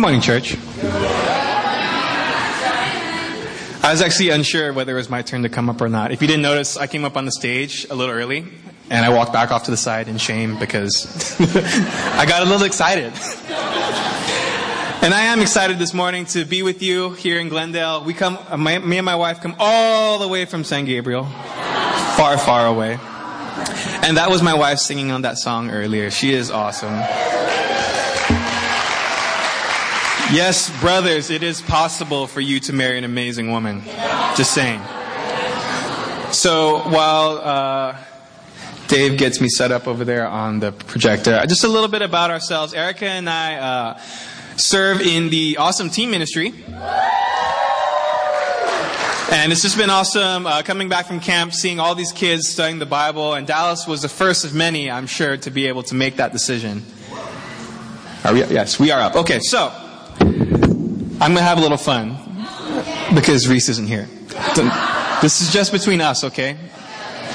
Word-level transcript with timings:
Good 0.00 0.06
morning, 0.06 0.22
church. 0.22 0.56
I 3.82 3.88
was 3.90 4.00
actually 4.00 4.30
unsure 4.30 4.72
whether 4.72 4.92
it 4.92 4.94
was 4.94 5.10
my 5.10 5.20
turn 5.20 5.42
to 5.42 5.50
come 5.50 5.68
up 5.68 5.82
or 5.82 5.90
not. 5.90 6.10
If 6.10 6.22
you 6.22 6.26
didn't 6.26 6.40
notice, 6.40 6.78
I 6.78 6.86
came 6.86 7.04
up 7.04 7.18
on 7.18 7.26
the 7.26 7.30
stage 7.30 7.86
a 7.90 7.94
little 7.94 8.14
early, 8.14 8.46
and 8.88 9.04
I 9.04 9.10
walked 9.10 9.34
back 9.34 9.50
off 9.50 9.64
to 9.64 9.70
the 9.70 9.76
side 9.76 10.08
in 10.08 10.16
shame 10.16 10.58
because 10.58 11.38
I 12.16 12.24
got 12.26 12.40
a 12.40 12.46
little 12.46 12.64
excited. 12.64 13.12
and 15.04 15.12
I 15.12 15.24
am 15.24 15.42
excited 15.42 15.78
this 15.78 15.92
morning 15.92 16.24
to 16.32 16.46
be 16.46 16.62
with 16.62 16.82
you 16.82 17.10
here 17.10 17.38
in 17.38 17.50
Glendale. 17.50 18.02
We 18.02 18.14
come, 18.14 18.38
my, 18.56 18.78
me 18.78 18.96
and 18.96 19.04
my 19.04 19.16
wife 19.16 19.42
come 19.42 19.54
all 19.58 20.18
the 20.18 20.28
way 20.28 20.46
from 20.46 20.64
San 20.64 20.86
Gabriel, 20.86 21.26
far, 22.16 22.38
far 22.38 22.66
away. 22.66 22.92
And 24.02 24.16
that 24.16 24.28
was 24.30 24.42
my 24.42 24.54
wife 24.54 24.78
singing 24.78 25.10
on 25.10 25.20
that 25.22 25.36
song 25.36 25.70
earlier. 25.70 26.10
She 26.10 26.32
is 26.32 26.50
awesome. 26.50 27.02
Yes, 30.32 30.70
brothers, 30.80 31.28
it 31.28 31.42
is 31.42 31.60
possible 31.60 32.28
for 32.28 32.40
you 32.40 32.60
to 32.60 32.72
marry 32.72 32.96
an 32.96 33.02
amazing 33.02 33.50
woman. 33.50 33.82
Just 34.36 34.54
saying. 34.54 34.80
So 36.30 36.78
while 36.88 37.38
uh, 37.38 37.96
Dave 38.86 39.18
gets 39.18 39.40
me 39.40 39.48
set 39.48 39.72
up 39.72 39.88
over 39.88 40.04
there 40.04 40.28
on 40.28 40.60
the 40.60 40.70
projector, 40.70 41.44
just 41.48 41.64
a 41.64 41.68
little 41.68 41.88
bit 41.88 42.02
about 42.02 42.30
ourselves. 42.30 42.72
Erica 42.74 43.06
and 43.06 43.28
I 43.28 43.56
uh, 43.56 43.98
serve 44.56 45.00
in 45.00 45.30
the 45.30 45.56
awesome 45.56 45.90
team 45.90 46.12
ministry. 46.12 46.54
And 49.32 49.50
it's 49.50 49.62
just 49.62 49.76
been 49.76 49.90
awesome 49.90 50.46
uh, 50.46 50.62
coming 50.62 50.88
back 50.88 51.06
from 51.06 51.18
camp, 51.18 51.54
seeing 51.54 51.80
all 51.80 51.96
these 51.96 52.12
kids 52.12 52.48
studying 52.48 52.78
the 52.78 52.86
Bible. 52.86 53.34
And 53.34 53.48
Dallas 53.48 53.84
was 53.84 54.02
the 54.02 54.08
first 54.08 54.44
of 54.44 54.54
many, 54.54 54.88
I'm 54.88 55.08
sure, 55.08 55.36
to 55.38 55.50
be 55.50 55.66
able 55.66 55.82
to 55.84 55.96
make 55.96 56.16
that 56.16 56.30
decision. 56.32 56.84
Are 58.24 58.32
we, 58.32 58.44
yes, 58.44 58.78
we 58.78 58.92
are 58.92 59.00
up. 59.00 59.16
Okay, 59.16 59.40
so 59.40 59.72
I'm 61.22 61.32
going 61.32 61.42
to 61.42 61.48
have 61.48 61.58
a 61.58 61.60
little 61.60 61.76
fun 61.76 62.16
because 63.14 63.46
Reese 63.46 63.68
isn't 63.68 63.86
here. 63.86 64.08
This 65.20 65.42
is 65.42 65.52
just 65.52 65.70
between 65.70 66.00
us, 66.00 66.24
okay? 66.24 66.56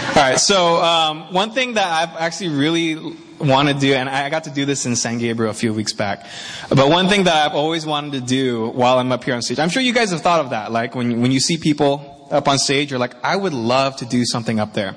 All 0.09 0.15
right, 0.15 0.39
so 0.39 0.77
um, 0.81 1.31
one 1.31 1.51
thing 1.51 1.75
that 1.75 1.87
I've 1.87 2.17
actually 2.19 2.49
really 2.49 2.95
want 3.39 3.67
to 3.67 3.75
do, 3.75 3.93
and 3.93 4.09
I 4.09 4.27
got 4.31 4.45
to 4.45 4.49
do 4.49 4.65
this 4.65 4.87
in 4.87 4.95
San 4.95 5.19
Gabriel 5.19 5.51
a 5.51 5.53
few 5.53 5.71
weeks 5.71 5.93
back, 5.93 6.25
but 6.69 6.89
one 6.89 7.09
thing 7.09 7.25
that 7.25 7.45
I've 7.45 7.55
always 7.55 7.85
wanted 7.85 8.13
to 8.13 8.21
do 8.21 8.69
while 8.69 8.97
I'm 8.97 9.11
up 9.11 9.23
here 9.23 9.35
on 9.35 9.43
stage, 9.43 9.59
I'm 9.59 9.69
sure 9.69 9.83
you 9.83 9.93
guys 9.93 10.09
have 10.09 10.21
thought 10.21 10.39
of 10.39 10.49
that, 10.49 10.71
like 10.71 10.95
when, 10.95 11.21
when 11.21 11.31
you 11.31 11.39
see 11.39 11.57
people 11.57 12.27
up 12.31 12.47
on 12.47 12.57
stage, 12.57 12.89
you're 12.89 12.99
like, 12.99 13.13
I 13.23 13.35
would 13.35 13.53
love 13.53 13.97
to 13.97 14.05
do 14.05 14.25
something 14.25 14.59
up 14.59 14.73
there. 14.73 14.95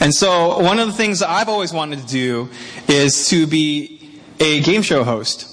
And 0.00 0.14
so 0.14 0.58
one 0.58 0.78
of 0.78 0.86
the 0.86 0.94
things 0.94 1.18
that 1.18 1.28
I've 1.28 1.50
always 1.50 1.74
wanted 1.74 1.98
to 1.98 2.06
do 2.06 2.48
is 2.88 3.28
to 3.28 3.46
be 3.46 4.20
a 4.40 4.60
game 4.62 4.80
show 4.80 5.04
host. 5.04 5.51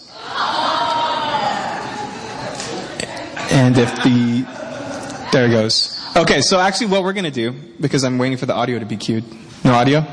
And 3.51 3.77
if 3.77 3.95
the, 4.03 4.45
there 5.31 5.45
it 5.45 5.51
goes. 5.51 5.95
Okay, 6.15 6.41
so 6.41 6.59
actually 6.59 6.87
what 6.87 7.03
we're 7.03 7.13
gonna 7.13 7.31
do, 7.31 7.51
because 7.79 8.03
I'm 8.03 8.17
waiting 8.17 8.37
for 8.37 8.45
the 8.45 8.53
audio 8.53 8.79
to 8.79 8.85
be 8.85 8.97
cued. 8.97 9.23
No 9.63 9.73
audio? 9.73 10.05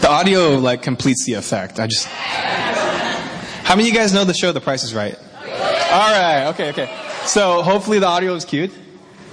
The 0.00 0.08
audio 0.08 0.58
like 0.58 0.82
completes 0.82 1.24
the 1.26 1.34
effect. 1.34 1.80
I 1.80 1.86
just, 1.86 2.06
how 2.06 3.74
many 3.74 3.88
of 3.88 3.94
you 3.94 4.00
guys 4.00 4.12
know 4.12 4.24
the 4.24 4.34
show 4.34 4.52
The 4.52 4.60
Price 4.60 4.84
is 4.84 4.94
Right? 4.94 5.16
Alright, 5.44 6.48
okay, 6.54 6.70
okay. 6.70 6.88
So 7.24 7.62
hopefully 7.62 7.98
the 7.98 8.06
audio 8.06 8.34
is 8.34 8.44
cued. 8.44 8.70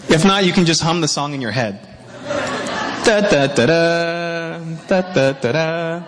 If 0.09 0.25
not, 0.25 0.45
you 0.45 0.53
can 0.53 0.65
just 0.65 0.81
hum 0.81 1.01
the 1.01 1.07
song 1.07 1.33
in 1.33 1.41
your 1.41 1.51
head. 1.51 1.79
Da 3.05 3.21
da 3.21 3.47
da 3.47 3.65
da, 3.65 4.59
da 4.87 5.01
da 5.13 5.31
da 5.33 5.51
da. 5.51 6.03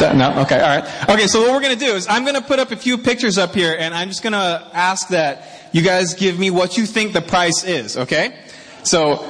No? 0.00 0.40
Okay, 0.42 0.56
alright. 0.56 1.08
Okay, 1.08 1.26
so 1.26 1.40
what 1.40 1.52
we're 1.52 1.60
gonna 1.60 1.76
do 1.76 1.94
is 1.94 2.06
I'm 2.08 2.24
gonna 2.24 2.42
put 2.42 2.58
up 2.58 2.70
a 2.70 2.76
few 2.76 2.98
pictures 2.98 3.38
up 3.38 3.54
here 3.54 3.76
and 3.78 3.94
I'm 3.94 4.08
just 4.08 4.22
gonna 4.22 4.68
ask 4.72 5.08
that 5.08 5.68
you 5.72 5.82
guys 5.82 6.14
give 6.14 6.38
me 6.38 6.50
what 6.50 6.76
you 6.76 6.86
think 6.86 7.12
the 7.12 7.22
price 7.22 7.64
is, 7.64 7.96
okay? 7.96 8.38
So, 8.82 9.24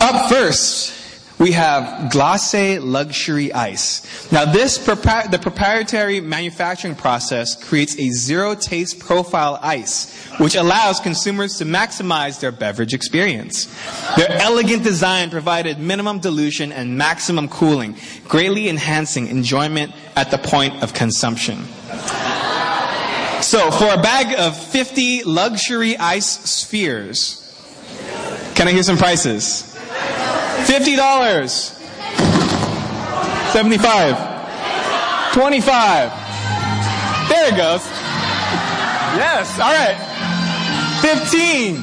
up 0.00 0.28
first, 0.28 0.97
we 1.38 1.52
have 1.52 2.10
Glacé 2.10 2.80
Luxury 2.82 3.52
Ice. 3.52 4.30
Now 4.32 4.44
this, 4.44 4.76
the 4.78 5.38
proprietary 5.40 6.20
manufacturing 6.20 6.96
process 6.96 7.54
creates 7.54 7.98
a 7.98 8.10
zero 8.10 8.54
taste 8.54 8.98
profile 8.98 9.58
ice, 9.62 10.26
which 10.38 10.56
allows 10.56 10.98
consumers 10.98 11.58
to 11.58 11.64
maximize 11.64 12.40
their 12.40 12.50
beverage 12.50 12.92
experience. 12.92 13.66
Their 14.16 14.30
elegant 14.32 14.82
design 14.82 15.30
provided 15.30 15.78
minimum 15.78 16.18
dilution 16.18 16.72
and 16.72 16.98
maximum 16.98 17.48
cooling, 17.48 17.96
greatly 18.26 18.68
enhancing 18.68 19.28
enjoyment 19.28 19.92
at 20.16 20.30
the 20.30 20.38
point 20.38 20.82
of 20.82 20.92
consumption. 20.92 21.64
So 23.40 23.70
for 23.70 23.94
a 23.94 24.02
bag 24.02 24.34
of 24.38 24.56
50 24.56 25.22
luxury 25.22 25.96
ice 25.96 26.26
spheres, 26.26 27.44
can 28.56 28.66
I 28.66 28.72
hear 28.72 28.82
some 28.82 28.96
prices? 28.96 29.77
$50. 30.68 31.48
75 33.52 34.16
25 35.32 36.10
There 37.30 37.48
it 37.48 37.56
goes. 37.56 37.80
Yes, 39.16 39.58
all 39.58 39.72
right. 39.72 39.96
15 41.00 41.76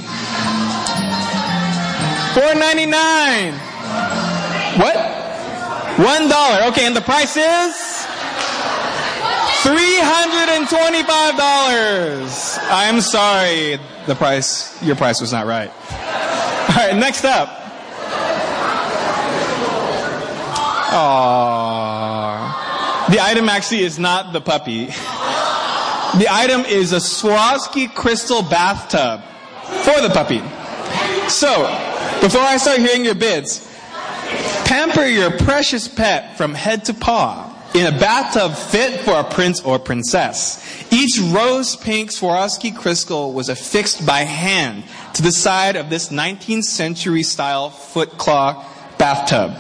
4.99 2.35 3.57
What? 4.78 4.95
$1. 5.97 6.68
Okay, 6.69 6.85
and 6.85 6.95
the 6.95 7.01
price 7.01 7.35
is 7.38 7.74
$325. 9.63 12.59
I'm 12.69 13.01
sorry. 13.01 13.79
The 14.06 14.13
price, 14.13 14.75
your 14.84 14.95
price 14.95 15.19
was 15.22 15.31
not 15.31 15.47
right. 15.47 15.72
All 16.69 16.75
right, 16.75 16.95
next 16.95 17.25
up. 17.25 17.64
Aww. 20.95 22.63
The 23.09 23.19
item 23.19 23.50
actually 23.50 23.83
is 23.83 24.00
not 24.00 24.31
the 24.31 24.39
puppy. 24.39 24.85
The 24.85 26.28
item 26.29 26.61
is 26.61 26.94
a 26.94 26.97
Swarovski 26.97 27.94
crystal 27.94 28.41
bathtub 28.41 29.22
for 29.83 30.00
the 30.00 30.09
puppy. 30.09 30.41
So, 31.29 31.66
before 32.22 32.39
I 32.41 32.56
start 32.56 32.79
hearing 32.79 33.03
your 33.03 33.16
bids, 33.16 33.69
pamper 34.63 35.03
your 35.06 35.31
precious 35.31 35.89
pet 35.89 36.38
from 36.38 36.53
head 36.53 36.85
to 36.85 36.94
paw 36.94 37.51
in 37.73 37.94
a 37.94 38.00
bathtub 38.00 38.53
fit 38.53 39.01
for 39.01 39.19
a 39.19 39.23
prince 39.25 39.59
or 39.62 39.77
princess. 39.77 40.63
Each 40.94 41.19
rose 41.19 41.75
pink 41.75 42.09
Swarovski 42.12 42.73
crystal 42.73 43.33
was 43.33 43.50
affixed 43.50 44.06
by 44.06 44.19
hand 44.19 44.85
to 45.16 45.22
the 45.22 45.33
side 45.33 45.75
of 45.75 45.89
this 45.89 46.07
19th 46.07 46.63
century 46.63 47.23
style 47.23 47.69
foot 47.69 48.17
claw 48.17 48.66
bathtub. 49.05 49.53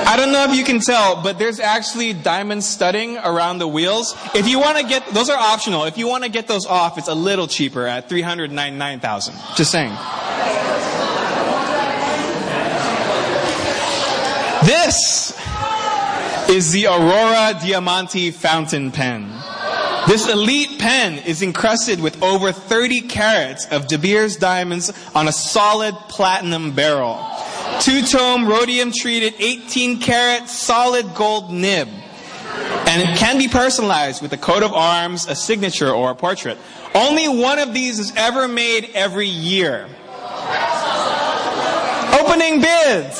I 0.08 0.16
don't 0.16 0.30
know 0.30 0.44
if 0.44 0.56
you 0.56 0.62
can 0.62 0.78
tell, 0.78 1.20
but 1.20 1.36
there's 1.36 1.58
actually 1.58 2.12
diamond 2.12 2.62
studding 2.62 3.18
around 3.18 3.58
the 3.58 3.66
wheels. 3.66 4.16
If 4.36 4.46
you 4.48 4.60
want 4.60 4.78
to 4.78 4.86
get, 4.86 5.04
those 5.08 5.28
are 5.28 5.36
optional. 5.36 5.82
If 5.84 5.98
you 5.98 6.06
want 6.06 6.22
to 6.22 6.30
get 6.30 6.46
those 6.46 6.64
off, 6.64 6.96
it's 6.96 7.08
a 7.08 7.14
little 7.14 7.48
cheaper 7.48 7.86
at 7.86 8.08
399,000. 8.08 9.34
Just 9.56 9.72
saying. 9.72 9.90
This 14.64 15.36
is 16.48 16.70
the 16.70 16.86
Aurora 16.86 17.58
Diamante 17.60 18.30
fountain 18.30 18.92
pen. 18.92 19.28
This 20.06 20.28
elite 20.28 20.78
pen 20.78 21.18
is 21.18 21.42
encrusted 21.42 22.00
with 22.00 22.22
over 22.22 22.52
30 22.52 23.02
carats 23.02 23.66
of 23.66 23.88
De 23.88 23.98
Beers 23.98 24.36
diamonds 24.36 24.92
on 25.16 25.26
a 25.26 25.32
solid 25.32 25.94
platinum 26.08 26.70
barrel. 26.76 27.35
Two-tone 27.80 28.46
rhodium 28.46 28.92
treated 28.92 29.34
18 29.38 30.00
karat 30.00 30.48
solid 30.48 31.14
gold 31.14 31.50
nib. 31.50 31.88
And 32.86 33.02
it 33.02 33.18
can 33.18 33.38
be 33.38 33.48
personalized 33.48 34.22
with 34.22 34.32
a 34.32 34.36
coat 34.36 34.62
of 34.62 34.72
arms, 34.72 35.26
a 35.28 35.34
signature, 35.34 35.90
or 35.90 36.10
a 36.12 36.14
portrait. 36.14 36.56
Only 36.94 37.28
one 37.28 37.58
of 37.58 37.74
these 37.74 37.98
is 37.98 38.12
ever 38.16 38.48
made 38.48 38.90
every 38.94 39.26
year. 39.28 39.86
Opening 42.18 42.60
bids. 42.60 43.18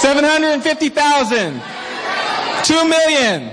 750,000. 0.00 1.60
2 2.64 2.88
million. 2.88 3.50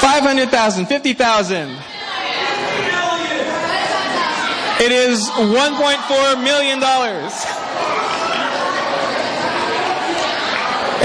500,000. 0.00 0.86
50,000. 0.86 1.78
It 4.80 4.90
is 4.90 5.28
$1.4 5.28 6.42
million. 6.42 6.82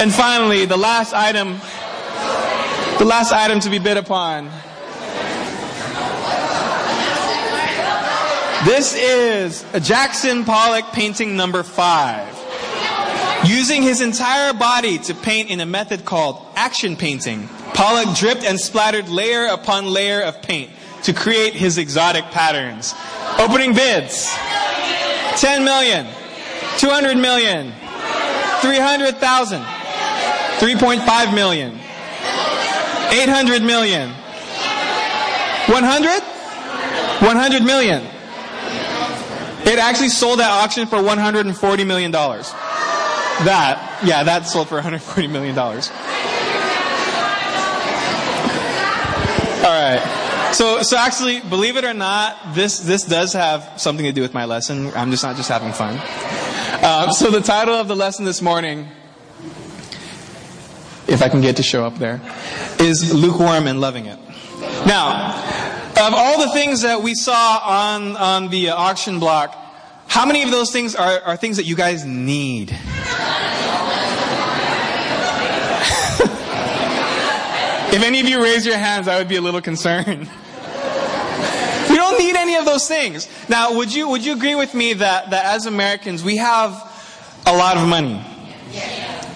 And 0.00 0.12
finally, 0.12 0.64
the 0.64 0.76
last 0.76 1.14
item, 1.14 1.60
the 2.98 3.04
last 3.04 3.32
item 3.32 3.60
to 3.60 3.70
be 3.70 3.78
bid 3.78 3.96
upon. 3.96 4.50
This 8.64 8.94
is 8.94 9.64
a 9.72 9.78
Jackson 9.80 10.44
Pollock 10.44 10.86
painting 10.92 11.36
number 11.36 11.62
five. 11.62 12.28
Using 13.44 13.82
his 13.82 14.00
entire 14.00 14.52
body 14.52 14.98
to 14.98 15.14
paint 15.14 15.48
in 15.48 15.60
a 15.60 15.66
method 15.66 16.04
called 16.04 16.44
action 16.56 16.96
painting, 16.96 17.48
Pollock 17.72 18.16
dripped 18.16 18.44
and 18.44 18.58
splattered 18.58 19.08
layer 19.08 19.46
upon 19.46 19.86
layer 19.86 20.22
of 20.22 20.42
paint 20.42 20.70
to 21.04 21.12
create 21.12 21.54
his 21.54 21.78
exotic 21.78 22.24
patterns. 22.32 22.94
Opening 23.40 23.72
bids 23.72 24.28
10 25.40 25.64
million, 25.64 26.06
200 26.76 27.16
million, 27.16 27.72
300,000, 28.60 29.62
3.5 29.62 31.34
million, 31.34 31.72
800 33.10 33.62
million, 33.62 34.10
100? 34.10 36.20
100 36.20 37.64
million. 37.64 38.02
It 39.66 39.78
actually 39.78 40.10
sold 40.10 40.40
at 40.40 40.50
auction 40.50 40.86
for 40.86 41.02
140 41.02 41.84
million 41.84 42.10
dollars. 42.10 42.52
That, 43.44 44.00
yeah, 44.04 44.22
that 44.22 44.46
sold 44.46 44.68
for 44.68 44.74
140 44.74 45.28
million 45.28 45.54
dollars. 45.54 45.88
All 49.64 49.72
right. 49.72 50.19
So, 50.52 50.82
so 50.82 50.96
actually, 50.96 51.40
believe 51.40 51.76
it 51.76 51.84
or 51.84 51.94
not, 51.94 52.54
this 52.54 52.80
this 52.80 53.04
does 53.04 53.32
have 53.34 53.80
something 53.80 54.04
to 54.04 54.12
do 54.12 54.20
with 54.20 54.34
my 54.34 54.46
lesson. 54.46 54.92
I'm 54.94 55.10
just 55.10 55.22
not 55.22 55.36
just 55.36 55.48
having 55.48 55.72
fun. 55.72 55.96
Uh, 56.82 57.12
so 57.12 57.30
the 57.30 57.40
title 57.40 57.74
of 57.74 57.86
the 57.86 57.94
lesson 57.94 58.24
this 58.24 58.42
morning, 58.42 58.88
if 61.06 61.22
I 61.22 61.28
can 61.28 61.40
get 61.40 61.56
to 61.56 61.62
show 61.62 61.84
up 61.84 61.98
there, 61.98 62.20
is 62.80 63.14
lukewarm 63.14 63.68
and 63.68 63.80
loving 63.80 64.06
it. 64.06 64.18
Now, 64.86 65.36
of 65.96 66.14
all 66.14 66.40
the 66.40 66.50
things 66.52 66.82
that 66.82 67.00
we 67.00 67.14
saw 67.14 67.60
on 67.62 68.16
on 68.16 68.48
the 68.48 68.70
auction 68.70 69.20
block, 69.20 69.56
how 70.08 70.26
many 70.26 70.42
of 70.42 70.50
those 70.50 70.72
things 70.72 70.96
are, 70.96 71.20
are 71.20 71.36
things 71.36 71.58
that 71.58 71.64
you 71.64 71.76
guys 71.76 72.04
need? 72.04 72.76
If 77.92 78.04
any 78.04 78.20
of 78.20 78.28
you 78.28 78.40
raise 78.40 78.64
your 78.64 78.76
hands, 78.76 79.08
I 79.08 79.18
would 79.18 79.26
be 79.26 79.34
a 79.34 79.40
little 79.40 79.60
concerned. 79.60 80.06
we 81.90 81.96
don't 81.96 82.18
need 82.20 82.36
any 82.36 82.54
of 82.54 82.59
those 82.70 82.86
things. 82.86 83.28
Now, 83.48 83.74
would 83.76 83.92
you, 83.92 84.08
would 84.08 84.24
you 84.24 84.32
agree 84.32 84.54
with 84.54 84.74
me 84.74 84.94
that, 84.94 85.30
that 85.30 85.44
as 85.44 85.66
Americans, 85.66 86.22
we 86.22 86.36
have 86.36 86.72
a 87.46 87.52
lot 87.56 87.76
of 87.76 87.88
money? 87.88 88.24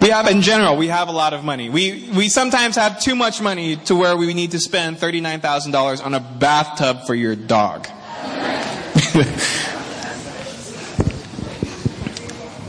We 0.00 0.10
have, 0.10 0.28
in 0.28 0.42
general, 0.42 0.76
we 0.76 0.88
have 0.88 1.08
a 1.08 1.12
lot 1.12 1.32
of 1.32 1.44
money. 1.44 1.70
We, 1.70 2.10
we 2.14 2.28
sometimes 2.28 2.76
have 2.76 3.00
too 3.00 3.16
much 3.16 3.40
money 3.40 3.76
to 3.86 3.96
where 3.96 4.16
we 4.16 4.32
need 4.34 4.50
to 4.50 4.58
spend 4.60 4.98
$39,000 4.98 6.04
on 6.04 6.14
a 6.14 6.20
bathtub 6.20 7.06
for 7.06 7.14
your 7.14 7.34
dog. 7.34 7.88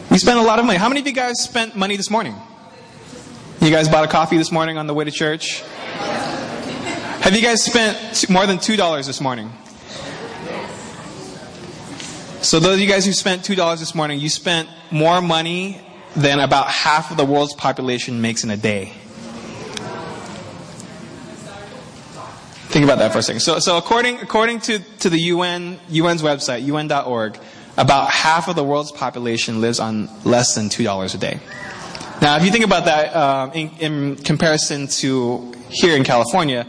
we 0.09 0.17
spend 0.17 0.39
a 0.39 0.43
lot 0.43 0.59
of 0.59 0.65
money. 0.65 0.79
How 0.79 0.87
many 0.87 1.01
of 1.01 1.07
you 1.07 1.13
guys 1.13 1.41
spent 1.41 1.75
money 1.75 1.97
this 1.97 2.09
morning? 2.09 2.35
You 3.61 3.69
guys 3.69 3.89
bought 3.89 4.05
a 4.05 4.07
coffee 4.07 4.37
this 4.37 4.51
morning 4.51 4.77
on 4.77 4.87
the 4.87 4.93
way 4.93 5.03
to 5.03 5.11
church? 5.11 5.61
Have 7.21 7.35
you 7.35 7.41
guys 7.41 7.63
spent 7.63 8.29
more 8.29 8.45
than 8.45 8.59
$2 8.59 9.07
this 9.07 9.19
morning? 9.19 9.51
So 12.45 12.59
those 12.59 12.75
of 12.75 12.79
you 12.79 12.87
guys 12.87 13.07
who 13.07 13.11
spent 13.11 13.41
$2 13.41 13.79
this 13.79 13.95
morning, 13.95 14.19
you 14.19 14.29
spent 14.29 14.69
more 14.91 15.19
money 15.19 15.81
than 16.15 16.39
about 16.39 16.67
half 16.67 17.09
of 17.09 17.17
the 17.17 17.25
world's 17.25 17.55
population 17.55 18.21
makes 18.21 18.43
in 18.43 18.51
a 18.51 18.55
day. 18.55 18.93
Think 22.69 22.83
about 22.83 22.99
that 22.99 23.11
for 23.11 23.17
a 23.17 23.23
second. 23.23 23.39
So, 23.39 23.57
so 23.57 23.79
according, 23.79 24.19
according 24.19 24.59
to, 24.61 24.77
to 24.99 25.09
the 25.09 25.17
UN, 25.17 25.79
UN's 25.91 26.21
website, 26.21 26.61
un.org, 26.71 27.39
about 27.77 28.11
half 28.11 28.47
of 28.47 28.55
the 28.55 28.63
world's 28.63 28.91
population 28.91 29.59
lives 29.59 29.79
on 29.79 30.07
less 30.23 30.53
than 30.53 30.69
$2 30.69 31.15
a 31.15 31.17
day. 31.17 31.39
Now, 32.21 32.37
if 32.37 32.45
you 32.45 32.51
think 32.51 32.63
about 32.63 32.85
that 32.85 33.15
um, 33.15 33.53
in, 33.53 33.69
in 33.79 34.15
comparison 34.17 34.85
to 34.99 35.51
here 35.69 35.97
in 35.97 36.03
California, 36.03 36.67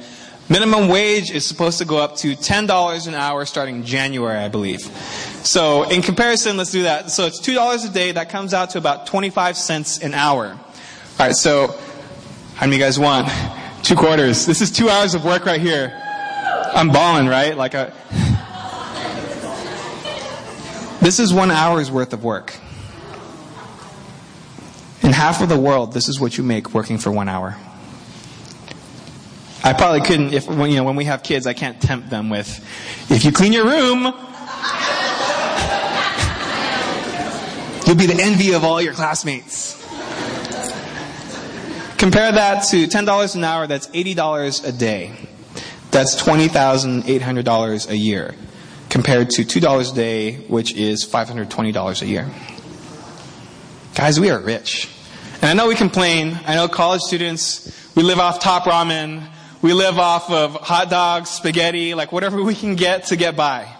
minimum 0.48 0.88
wage 0.88 1.30
is 1.30 1.46
supposed 1.46 1.76
to 1.78 1.84
go 1.84 1.98
up 1.98 2.16
to 2.16 2.34
$10 2.34 3.08
an 3.08 3.14
hour 3.14 3.44
starting 3.44 3.84
January, 3.84 4.38
I 4.38 4.48
believe. 4.48 4.90
So, 5.46 5.84
in 5.84 6.02
comparison, 6.02 6.56
let's 6.56 6.72
do 6.72 6.82
that. 6.82 7.12
So, 7.12 7.24
it's 7.26 7.38
$2 7.38 7.88
a 7.88 7.92
day. 7.92 8.10
That 8.10 8.30
comes 8.30 8.52
out 8.52 8.70
to 8.70 8.78
about 8.78 9.06
25 9.06 9.56
cents 9.56 9.98
an 9.98 10.12
hour. 10.12 10.48
All 10.48 10.58
right, 11.20 11.36
so 11.36 11.68
how 12.56 12.66
many 12.66 12.76
you 12.76 12.82
guys 12.82 12.98
want? 12.98 13.28
Two 13.84 13.94
quarters. 13.94 14.44
This 14.44 14.60
is 14.60 14.72
two 14.72 14.90
hours 14.90 15.14
of 15.14 15.24
work 15.24 15.46
right 15.46 15.60
here. 15.60 15.96
I'm 16.74 16.90
balling, 16.90 17.28
right? 17.28 17.56
Like 17.56 17.74
a. 17.74 17.92
This 21.00 21.20
is 21.20 21.32
one 21.32 21.52
hour's 21.52 21.92
worth 21.92 22.12
of 22.12 22.24
work. 22.24 22.52
In 25.02 25.12
half 25.12 25.40
of 25.40 25.48
the 25.48 25.58
world, 25.58 25.92
this 25.92 26.08
is 26.08 26.18
what 26.18 26.36
you 26.36 26.42
make 26.42 26.74
working 26.74 26.98
for 26.98 27.12
one 27.12 27.28
hour. 27.28 27.56
I 29.62 29.72
probably 29.74 30.00
couldn't, 30.00 30.34
if, 30.34 30.46
you 30.48 30.74
know, 30.74 30.82
when 30.82 30.96
we 30.96 31.04
have 31.04 31.22
kids, 31.22 31.46
I 31.46 31.54
can't 31.54 31.80
tempt 31.80 32.10
them 32.10 32.30
with, 32.30 32.48
if 33.08 33.24
you 33.24 33.30
clean 33.30 33.52
your 33.52 33.66
room, 33.66 34.12
you'll 37.86 37.96
be 37.96 38.06
the 38.06 38.20
envy 38.20 38.52
of 38.52 38.64
all 38.64 38.82
your 38.82 38.92
classmates. 38.92 39.74
Compare 41.98 42.32
that 42.32 42.64
to 42.64 42.86
$10 42.86 43.34
an 43.34 43.44
hour, 43.44 43.66
that's 43.66 43.86
$80 43.88 44.68
a 44.68 44.72
day. 44.72 45.12
That's 45.90 46.20
$20,800 46.22 47.88
a 47.88 47.96
year. 47.96 48.34
Compared 48.90 49.30
to 49.30 49.42
$2 49.42 49.92
a 49.92 49.94
day, 49.94 50.34
which 50.48 50.74
is 50.74 51.06
$520 51.06 52.02
a 52.02 52.06
year. 52.06 52.30
Guys, 53.94 54.20
we 54.20 54.30
are 54.30 54.38
rich. 54.40 54.90
And 55.40 55.44
I 55.44 55.54
know 55.54 55.68
we 55.68 55.74
complain. 55.74 56.38
I 56.46 56.54
know 56.54 56.68
college 56.68 57.00
students, 57.00 57.90
we 57.94 58.02
live 58.02 58.18
off 58.18 58.40
top 58.40 58.64
ramen. 58.64 59.26
we 59.62 59.72
live 59.72 59.98
off 59.98 60.30
of 60.30 60.54
hot 60.54 60.90
dogs, 60.90 61.30
spaghetti, 61.30 61.94
like 61.94 62.12
whatever 62.12 62.42
we 62.42 62.54
can 62.54 62.74
get 62.74 63.06
to 63.06 63.16
get 63.16 63.36
by. 63.36 63.75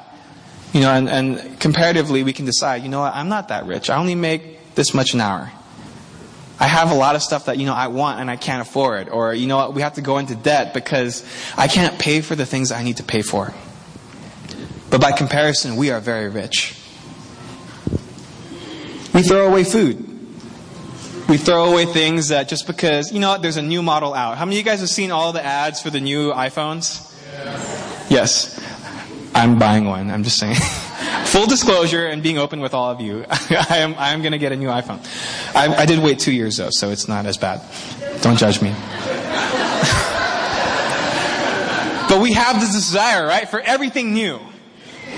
You 0.76 0.82
know, 0.82 0.90
and, 0.90 1.08
and 1.08 1.58
comparatively, 1.58 2.22
we 2.22 2.34
can 2.34 2.44
decide, 2.44 2.82
you 2.82 2.90
know 2.90 3.00
what, 3.00 3.14
I'm 3.14 3.30
not 3.30 3.48
that 3.48 3.64
rich. 3.64 3.88
I 3.88 3.96
only 3.96 4.14
make 4.14 4.74
this 4.74 4.92
much 4.92 5.14
an 5.14 5.22
hour. 5.22 5.50
I 6.60 6.66
have 6.66 6.90
a 6.90 6.94
lot 6.94 7.16
of 7.16 7.22
stuff 7.22 7.46
that, 7.46 7.56
you 7.56 7.64
know, 7.64 7.72
I 7.72 7.86
want 7.86 8.20
and 8.20 8.30
I 8.30 8.36
can't 8.36 8.60
afford. 8.60 9.08
Or, 9.08 9.32
you 9.32 9.46
know 9.46 9.56
what, 9.56 9.72
we 9.72 9.80
have 9.80 9.94
to 9.94 10.02
go 10.02 10.18
into 10.18 10.34
debt 10.34 10.74
because 10.74 11.24
I 11.56 11.66
can't 11.66 11.98
pay 11.98 12.20
for 12.20 12.36
the 12.36 12.44
things 12.44 12.72
I 12.72 12.82
need 12.82 12.98
to 12.98 13.04
pay 13.04 13.22
for. 13.22 13.54
But 14.90 15.00
by 15.00 15.12
comparison, 15.12 15.76
we 15.76 15.92
are 15.92 16.00
very 16.00 16.28
rich. 16.28 16.78
We 19.14 19.22
throw 19.22 19.46
away 19.46 19.64
food. 19.64 20.06
We 21.26 21.38
throw 21.38 21.72
away 21.72 21.86
things 21.86 22.28
that 22.28 22.50
just 22.50 22.66
because, 22.66 23.12
you 23.12 23.20
know 23.20 23.30
what, 23.30 23.40
there's 23.40 23.56
a 23.56 23.62
new 23.62 23.80
model 23.80 24.12
out. 24.12 24.36
How 24.36 24.44
many 24.44 24.56
of 24.56 24.58
you 24.58 24.70
guys 24.70 24.80
have 24.80 24.90
seen 24.90 25.10
all 25.10 25.32
the 25.32 25.42
ads 25.42 25.80
for 25.80 25.88
the 25.88 26.00
new 26.02 26.32
iPhones? 26.32 27.14
Yes. 28.10 28.52
I'm 29.34 29.58
buying 29.58 29.84
one. 29.84 30.10
I'm 30.10 30.22
just 30.22 30.38
saying. 30.38 30.56
Full 31.26 31.46
disclosure 31.46 32.06
and 32.06 32.22
being 32.22 32.38
open 32.38 32.60
with 32.60 32.72
all 32.72 32.90
of 32.90 33.00
you. 33.00 33.24
I 33.30 33.78
am, 33.78 33.94
I 33.98 34.12
am 34.12 34.22
going 34.22 34.32
to 34.32 34.38
get 34.38 34.52
a 34.52 34.56
new 34.56 34.68
iPhone. 34.68 35.04
I, 35.54 35.74
I 35.74 35.86
did 35.86 35.98
wait 35.98 36.18
two 36.18 36.32
years 36.32 36.56
though, 36.56 36.70
so 36.70 36.90
it's 36.90 37.08
not 37.08 37.26
as 37.26 37.36
bad. 37.36 37.60
Don't 38.22 38.38
judge 38.38 38.62
me. 38.62 38.70
but 42.08 42.22
we 42.22 42.32
have 42.32 42.60
this 42.60 42.72
desire, 42.72 43.26
right, 43.26 43.48
for 43.48 43.60
everything 43.60 44.14
new. 44.14 44.38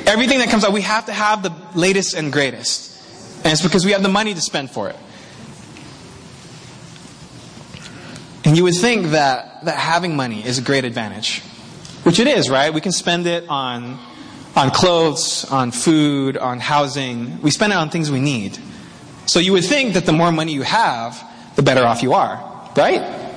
Everything 0.06 0.38
that 0.38 0.48
comes 0.48 0.64
out, 0.64 0.72
we 0.72 0.82
have 0.82 1.06
to 1.06 1.12
have 1.12 1.42
the 1.42 1.54
latest 1.74 2.14
and 2.14 2.32
greatest. 2.32 3.44
And 3.44 3.52
it's 3.52 3.62
because 3.62 3.84
we 3.84 3.92
have 3.92 4.02
the 4.02 4.08
money 4.08 4.34
to 4.34 4.40
spend 4.40 4.70
for 4.70 4.88
it. 4.88 4.96
And 8.44 8.56
you 8.56 8.64
would 8.64 8.74
think 8.74 9.08
that, 9.08 9.64
that 9.66 9.76
having 9.76 10.16
money 10.16 10.44
is 10.44 10.58
a 10.58 10.62
great 10.62 10.84
advantage. 10.84 11.42
Which 12.05 12.19
it 12.19 12.26
is, 12.26 12.49
right? 12.49 12.73
We 12.73 12.81
can 12.81 12.93
spend 12.93 13.26
it 13.26 13.49
on, 13.49 13.99
on 14.57 14.71
clothes, 14.71 15.45
on 15.50 15.71
food, 15.71 16.37
on 16.37 16.61
housing. 16.61 17.40
We 17.43 17.50
spend 17.50 17.73
it 17.73 17.76
on 17.76 17.90
things 17.90 18.11
we 18.11 18.21
need. 18.21 18.59
So 19.26 19.40
you 19.40 19.52
would 19.52 19.64
think 19.64 19.95
that 19.95 20.07
the 20.07 20.12
more 20.12 20.33
money 20.33 20.52
you 20.55 20.62
have, 20.62 21.23
the 21.57 21.62
better 21.62 21.85
off 21.85 22.02
you 22.02 22.14
are, 22.14 22.71
right? 22.76 23.35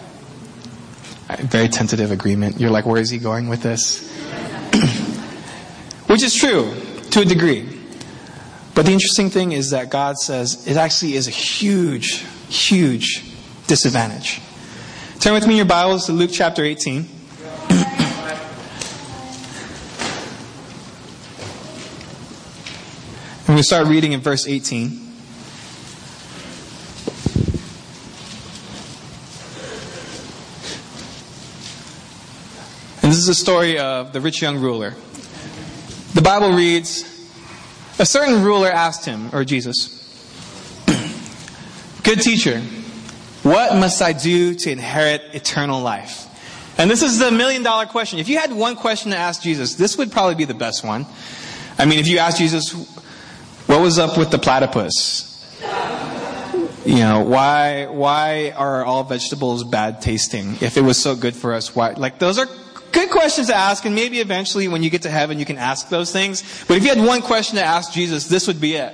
Very 1.40 1.68
tentative 1.68 2.12
agreement. 2.12 2.60
You're 2.60 2.70
like, 2.70 2.86
where 2.86 3.02
is 3.02 3.10
he 3.10 3.18
going 3.18 3.50
with 3.50 3.62
this? 3.62 4.10
Which 6.08 6.24
is 6.24 6.34
true, 6.36 6.74
to 7.12 7.22
a 7.22 7.26
degree. 7.26 7.68
But 8.74 8.86
the 8.86 8.92
interesting 8.94 9.30
thing 9.30 9.52
is 9.52 9.72
that 9.72 9.90
God 9.90 10.18
says 10.18 10.66
it 10.68 10.78
actually 10.78 11.16
is 11.16 11.28
a 11.28 11.32
huge, 11.32 12.24
huge 12.48 13.24
disadvantage. 13.68 14.42
Turn 15.20 15.34
with 15.34 15.46
me 15.46 15.54
in 15.54 15.58
your 15.58 15.66
Bibles 15.66 16.06
to 16.06 16.14
Luke 16.14 16.32
chapter 16.34 16.64
18. 16.64 17.06
we 23.56 23.64
start 23.64 23.88
reading 23.88 24.14
in 24.14 24.22
verse 24.22 24.48
18. 24.48 24.86
And 33.02 33.12
this 33.12 33.18
is 33.18 33.26
the 33.26 33.34
story 33.34 33.78
of 33.78 34.14
the 34.14 34.22
rich 34.22 34.42
young 34.42 34.60
ruler. 34.60 34.96
The 36.14 36.22
Bible 36.22 36.54
reads 36.54 37.04
A 38.00 38.06
certain 38.06 38.44
ruler 38.44 38.70
asked 38.70 39.06
him, 39.06 39.30
or 39.34 39.44
Jesus, 39.44 39.98
Good 42.04 42.22
teacher, 42.22 42.60
what 43.44 43.76
must 43.76 44.02
I 44.02 44.14
do 44.14 44.54
to 44.54 44.72
inherit 44.72 45.24
eternal 45.34 45.82
life? 45.82 46.28
And 46.78 46.90
this 46.90 47.02
is 47.02 47.20
the 47.20 47.32
million 47.32 47.64
dollar 47.64 47.86
question. 47.86 48.20
If 48.20 48.30
you 48.30 48.38
had 48.38 48.54
one 48.54 48.76
question 48.76 49.12
to 49.12 49.18
ask 49.18 49.42
Jesus, 49.42 49.76
this 49.76 49.98
would 49.98 50.12
probably 50.12 50.36
be 50.36 50.46
the 50.46 50.54
best 50.54 50.86
one. 50.86 51.06
I 51.78 51.86
mean, 51.86 52.00
if 52.00 52.08
you 52.08 52.20
ask 52.20 52.38
Jesus, 52.38 52.74
what 53.68 53.82
was 53.82 54.00
up 54.00 54.18
with 54.18 54.32
the 54.32 54.40
platypus? 54.40 55.28
You 56.86 56.96
know, 56.96 57.22
why, 57.22 57.86
why 57.86 58.52
are 58.58 58.84
all 58.84 59.04
vegetables 59.04 59.64
bad 59.64 60.02
tasting? 60.02 60.56
If 60.62 60.78
it 60.78 60.82
was 60.82 60.98
so 60.98 61.16
good 61.16 61.36
for 61.36 61.54
us, 61.54 61.76
why? 61.76 61.92
Like, 61.92 62.18
those 62.18 62.40
are 62.40 62.48
good 62.92 63.12
questions 63.12 63.48
to 63.48 63.56
ask, 63.56 63.86
and 63.86 63.94
maybe 63.94 64.20
eventually 64.20 64.68
when 64.68 64.82
you 64.82 64.90
get 64.90 65.04
to 65.04 65.10
heaven 65.10 65.38
you 65.38 65.46
can 65.46 65.58
ask 65.58 65.90
those 65.90 66.12
things. 66.12 66.66
But 66.68 66.78
if 66.78 66.84
you 66.84 66.90
had 66.90 67.06
one 67.06 67.22
question 67.22 67.58
to 67.58 67.64
ask 67.64 67.94
Jesus, 67.94 68.28
this 68.28 68.48
would 68.48 68.60
be 68.60 68.76
it. 68.76 68.94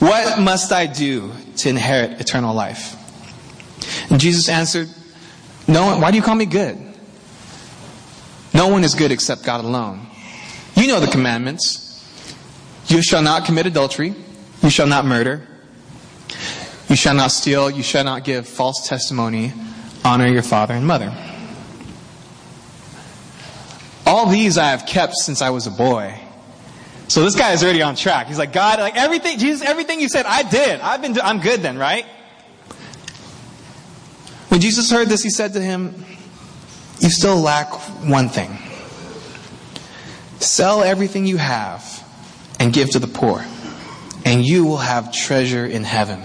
What 0.00 0.38
must 0.38 0.70
I 0.70 0.86
do 0.86 1.32
to 1.56 1.68
inherit 1.68 2.20
eternal 2.20 2.54
life? 2.54 2.94
And 4.10 4.20
Jesus 4.20 4.48
answered, 4.48 4.88
No 5.66 5.86
one, 5.86 6.00
why 6.00 6.10
do 6.10 6.16
you 6.16 6.22
call 6.22 6.34
me 6.34 6.46
good? 6.46 6.78
No 8.54 8.68
one 8.68 8.84
is 8.84 8.94
good 8.94 9.12
except 9.12 9.44
God 9.44 9.64
alone. 9.64 10.06
You 10.74 10.88
know 10.88 11.00
the 11.00 11.06
commandments. 11.06 11.87
You 12.88 13.02
shall 13.02 13.22
not 13.22 13.44
commit 13.44 13.66
adultery. 13.66 14.14
You 14.62 14.70
shall 14.70 14.86
not 14.86 15.04
murder. 15.04 15.46
You 16.88 16.96
shall 16.96 17.14
not 17.14 17.30
steal. 17.30 17.70
You 17.70 17.82
shall 17.82 18.04
not 18.04 18.24
give 18.24 18.48
false 18.48 18.88
testimony. 18.88 19.52
Honor 20.04 20.26
your 20.26 20.42
father 20.42 20.74
and 20.74 20.86
mother. 20.86 21.14
All 24.06 24.26
these 24.26 24.56
I 24.56 24.70
have 24.70 24.86
kept 24.86 25.14
since 25.16 25.42
I 25.42 25.50
was 25.50 25.66
a 25.66 25.70
boy. 25.70 26.18
So 27.08 27.22
this 27.22 27.36
guy 27.36 27.52
is 27.52 27.62
already 27.62 27.82
on 27.82 27.94
track. 27.94 28.26
He's 28.26 28.38
like, 28.38 28.54
God, 28.54 28.80
like 28.80 28.96
everything, 28.96 29.38
Jesus, 29.38 29.66
everything 29.66 30.00
you 30.00 30.08
said, 30.08 30.24
I 30.24 30.42
did. 30.42 30.80
I've 30.80 31.02
been, 31.02 31.18
I'm 31.20 31.40
good 31.40 31.60
then, 31.60 31.76
right? 31.76 32.06
When 34.48 34.60
Jesus 34.62 34.90
heard 34.90 35.08
this, 35.08 35.22
he 35.22 35.30
said 35.30 35.52
to 35.54 35.60
him, 35.60 36.06
You 37.00 37.10
still 37.10 37.36
lack 37.36 37.68
one 38.06 38.30
thing. 38.30 38.56
Sell 40.40 40.82
everything 40.82 41.26
you 41.26 41.36
have 41.36 41.97
and 42.58 42.72
give 42.72 42.90
to 42.90 42.98
the 42.98 43.06
poor, 43.06 43.44
and 44.24 44.44
you 44.44 44.64
will 44.64 44.78
have 44.78 45.12
treasure 45.12 45.64
in 45.64 45.84
heaven. 45.84 46.20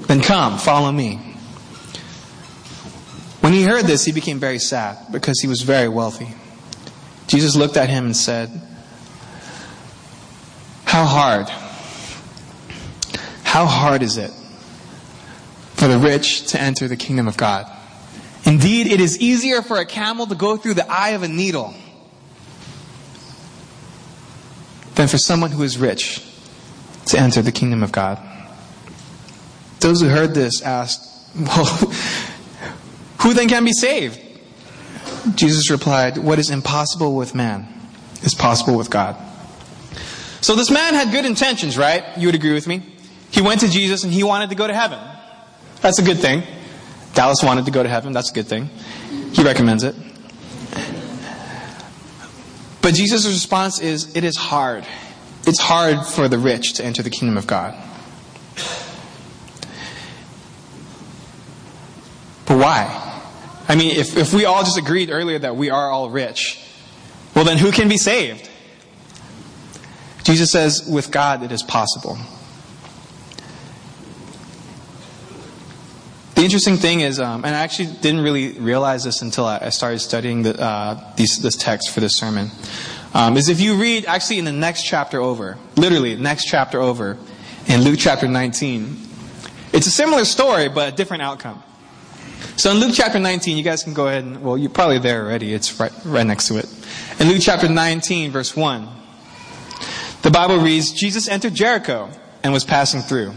Then 0.00 0.20
come, 0.20 0.58
follow 0.58 0.90
me. 0.90 1.16
When 3.40 3.52
he 3.52 3.62
heard 3.62 3.84
this, 3.84 4.04
he 4.04 4.12
became 4.12 4.38
very 4.38 4.58
sad 4.58 5.12
because 5.12 5.40
he 5.40 5.48
was 5.48 5.62
very 5.62 5.88
wealthy. 5.88 6.34
Jesus 7.26 7.56
looked 7.56 7.76
at 7.76 7.88
him 7.88 8.06
and 8.06 8.16
said, 8.16 8.48
How 10.84 11.04
hard, 11.04 11.48
how 13.44 13.66
hard 13.66 14.02
is 14.02 14.16
it 14.16 14.30
for 15.74 15.88
the 15.88 15.98
rich 15.98 16.48
to 16.48 16.60
enter 16.60 16.88
the 16.88 16.96
kingdom 16.96 17.28
of 17.28 17.36
God? 17.36 17.70
Indeed, 18.44 18.86
it 18.86 19.00
is 19.00 19.18
easier 19.18 19.60
for 19.62 19.76
a 19.76 19.84
camel 19.84 20.26
to 20.26 20.34
go 20.34 20.56
through 20.56 20.74
the 20.74 20.90
eye 20.90 21.10
of 21.10 21.22
a 21.22 21.28
needle 21.28 21.74
than 24.98 25.06
for 25.06 25.16
someone 25.16 25.52
who 25.52 25.62
is 25.62 25.78
rich 25.78 26.20
to 27.06 27.16
enter 27.16 27.40
the 27.40 27.52
kingdom 27.52 27.84
of 27.84 27.92
God. 27.92 28.18
Those 29.78 30.00
who 30.00 30.08
heard 30.08 30.34
this 30.34 30.60
asked, 30.60 31.30
Well, 31.36 31.66
who 33.22 33.32
then 33.32 33.48
can 33.48 33.64
be 33.64 33.72
saved? 33.72 34.20
Jesus 35.36 35.70
replied, 35.70 36.18
What 36.18 36.40
is 36.40 36.50
impossible 36.50 37.14
with 37.14 37.32
man 37.32 37.72
is 38.24 38.34
possible 38.34 38.76
with 38.76 38.90
God. 38.90 39.16
So 40.40 40.56
this 40.56 40.68
man 40.68 40.94
had 40.94 41.12
good 41.12 41.24
intentions, 41.24 41.78
right? 41.78 42.04
You 42.18 42.26
would 42.26 42.34
agree 42.34 42.52
with 42.52 42.66
me? 42.66 42.82
He 43.30 43.40
went 43.40 43.60
to 43.60 43.68
Jesus 43.68 44.02
and 44.02 44.12
he 44.12 44.24
wanted 44.24 44.50
to 44.50 44.56
go 44.56 44.66
to 44.66 44.74
heaven. 44.74 44.98
That's 45.80 46.00
a 46.00 46.02
good 46.02 46.18
thing. 46.18 46.42
Dallas 47.14 47.40
wanted 47.44 47.66
to 47.66 47.70
go 47.70 47.84
to 47.84 47.88
heaven. 47.88 48.12
That's 48.12 48.32
a 48.32 48.34
good 48.34 48.48
thing. 48.48 48.68
He 49.32 49.44
recommends 49.44 49.84
it. 49.84 49.94
But 52.80 52.94
Jesus' 52.94 53.26
response 53.26 53.80
is 53.80 54.16
it 54.16 54.24
is 54.24 54.36
hard. 54.36 54.86
It's 55.46 55.60
hard 55.60 56.06
for 56.06 56.28
the 56.28 56.38
rich 56.38 56.74
to 56.74 56.84
enter 56.84 57.02
the 57.02 57.10
kingdom 57.10 57.36
of 57.36 57.46
God. 57.46 57.74
But 62.46 62.58
why? 62.58 63.04
I 63.68 63.74
mean, 63.76 63.96
if, 63.96 64.16
if 64.16 64.32
we 64.32 64.46
all 64.46 64.62
just 64.64 64.78
agreed 64.78 65.10
earlier 65.10 65.38
that 65.38 65.56
we 65.56 65.70
are 65.70 65.90
all 65.90 66.08
rich, 66.08 66.64
well, 67.34 67.44
then 67.44 67.58
who 67.58 67.70
can 67.70 67.88
be 67.88 67.98
saved? 67.98 68.48
Jesus 70.24 70.50
says, 70.50 70.88
with 70.88 71.10
God 71.10 71.42
it 71.42 71.52
is 71.52 71.62
possible. 71.62 72.18
The 76.38 76.44
interesting 76.44 76.76
thing 76.76 77.00
is, 77.00 77.18
um, 77.18 77.44
and 77.44 77.52
I 77.52 77.58
actually 77.58 77.88
didn't 78.00 78.20
really 78.20 78.52
realize 78.60 79.02
this 79.02 79.22
until 79.22 79.44
I, 79.44 79.58
I 79.60 79.68
started 79.70 79.98
studying 79.98 80.42
the, 80.42 80.56
uh, 80.56 81.12
these, 81.16 81.42
this 81.42 81.56
text 81.56 81.90
for 81.90 81.98
this 81.98 82.14
sermon, 82.14 82.52
um, 83.12 83.36
is 83.36 83.48
if 83.48 83.58
you 83.60 83.74
read 83.74 84.06
actually 84.06 84.38
in 84.38 84.44
the 84.44 84.52
next 84.52 84.84
chapter 84.84 85.20
over, 85.20 85.58
literally 85.74 86.14
next 86.14 86.44
chapter 86.44 86.80
over, 86.80 87.18
in 87.66 87.82
Luke 87.82 87.98
chapter 87.98 88.28
19, 88.28 88.96
it's 89.72 89.88
a 89.88 89.90
similar 89.90 90.24
story 90.24 90.68
but 90.68 90.92
a 90.92 90.96
different 90.96 91.24
outcome. 91.24 91.60
So 92.54 92.70
in 92.70 92.76
Luke 92.76 92.92
chapter 92.94 93.18
19, 93.18 93.56
you 93.56 93.64
guys 93.64 93.82
can 93.82 93.92
go 93.92 94.06
ahead 94.06 94.22
and, 94.22 94.40
well, 94.40 94.56
you're 94.56 94.70
probably 94.70 95.00
there 95.00 95.24
already. 95.24 95.52
It's 95.52 95.80
right, 95.80 95.90
right 96.04 96.24
next 96.24 96.46
to 96.46 96.58
it. 96.58 96.72
In 97.18 97.26
Luke 97.26 97.42
chapter 97.42 97.68
19, 97.68 98.30
verse 98.30 98.54
1, 98.54 98.88
the 100.22 100.30
Bible 100.30 100.58
reads, 100.58 100.92
Jesus 100.92 101.26
entered 101.26 101.54
Jericho 101.54 102.08
and 102.44 102.52
was 102.52 102.62
passing 102.62 103.00
through. 103.00 103.34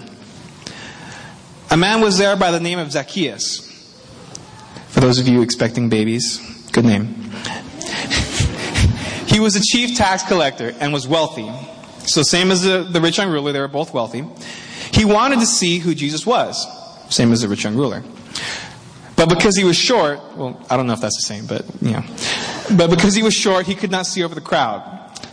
A 1.71 1.77
man 1.77 2.01
was 2.01 2.17
there 2.17 2.35
by 2.35 2.51
the 2.51 2.59
name 2.59 2.79
of 2.79 2.91
Zacchaeus. 2.91 3.67
For 4.89 4.99
those 4.99 5.19
of 5.19 5.27
you 5.27 5.41
expecting 5.41 5.89
babies, 5.89 6.51
Good 6.71 6.85
name. 6.85 7.07
he 9.27 9.41
was 9.41 9.57
a 9.57 9.61
chief 9.61 9.97
tax 9.97 10.23
collector 10.23 10.73
and 10.79 10.93
was 10.93 11.05
wealthy. 11.05 11.51
So 12.07 12.23
same 12.23 12.49
as 12.49 12.63
the, 12.63 12.83
the 12.83 13.01
rich 13.01 13.17
young 13.17 13.29
ruler, 13.29 13.51
they 13.51 13.59
were 13.59 13.67
both 13.67 13.93
wealthy. 13.93 14.23
He 14.93 15.03
wanted 15.03 15.39
to 15.39 15.45
see 15.45 15.79
who 15.79 15.93
Jesus 15.93 16.25
was. 16.25 16.65
Same 17.13 17.33
as 17.33 17.41
the 17.41 17.49
rich 17.49 17.65
young 17.65 17.75
ruler. 17.75 18.03
But 19.17 19.27
because 19.27 19.57
he 19.57 19.65
was 19.65 19.75
short, 19.75 20.19
well, 20.37 20.65
I 20.69 20.77
don't 20.77 20.87
know 20.87 20.93
if 20.93 21.01
that's 21.01 21.17
the 21.17 21.23
same, 21.23 21.45
but, 21.45 21.65
you 21.81 21.91
know. 21.91 22.03
But 22.75 22.89
because 22.89 23.15
he 23.15 23.21
was 23.21 23.33
short, 23.33 23.65
he 23.65 23.75
could 23.75 23.91
not 23.91 24.05
see 24.05 24.23
over 24.23 24.33
the 24.33 24.41
crowd. 24.41 24.81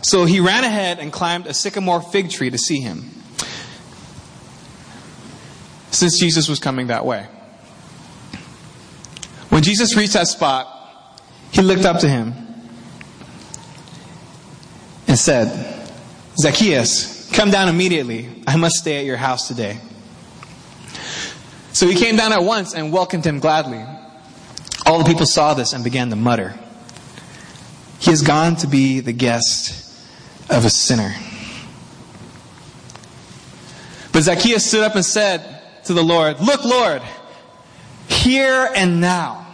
So 0.01 0.25
he 0.25 0.41
ran 0.41 0.65
ahead 0.65 0.99
and 0.99 1.11
climbed 1.11 1.47
a 1.47 1.53
sycamore 1.53 2.01
fig 2.01 2.29
tree 2.29 2.49
to 2.49 2.57
see 2.57 2.81
him. 2.81 3.09
Since 5.91 6.19
Jesus 6.19 6.47
was 6.47 6.59
coming 6.59 6.87
that 6.87 7.05
way. 7.05 7.27
When 9.49 9.63
Jesus 9.63 9.95
reached 9.97 10.13
that 10.13 10.27
spot, 10.27 10.67
he 11.51 11.61
looked 11.61 11.85
up 11.85 11.99
to 12.01 12.07
him 12.09 12.33
and 15.07 15.17
said, 15.17 15.91
Zacchaeus, 16.39 17.29
come 17.31 17.49
down 17.49 17.67
immediately. 17.67 18.29
I 18.45 18.55
must 18.55 18.75
stay 18.75 18.99
at 18.99 19.05
your 19.05 19.17
house 19.17 19.47
today. 19.47 19.79
So 21.73 21.87
he 21.87 21.95
came 21.95 22.15
down 22.15 22.31
at 22.31 22.43
once 22.43 22.73
and 22.73 22.93
welcomed 22.93 23.25
him 23.25 23.39
gladly. 23.39 23.83
All 24.85 24.99
the 24.99 25.05
people 25.05 25.25
saw 25.25 25.53
this 25.53 25.73
and 25.73 25.83
began 25.83 26.09
to 26.09 26.15
mutter, 26.15 26.57
He 27.99 28.11
has 28.11 28.21
gone 28.21 28.55
to 28.57 28.67
be 28.67 29.01
the 29.01 29.13
guest 29.13 29.93
of 30.49 30.65
a 30.65 30.69
sinner. 30.69 31.13
But 34.11 34.23
Zacchaeus 34.23 34.65
stood 34.65 34.83
up 34.83 34.95
and 34.95 35.05
said 35.05 35.58
to 35.89 35.93
the 35.95 36.03
Lord, 36.03 36.39
Look, 36.39 36.63
Lord, 36.63 37.01
here 38.07 38.69
and 38.75 39.01
now 39.01 39.47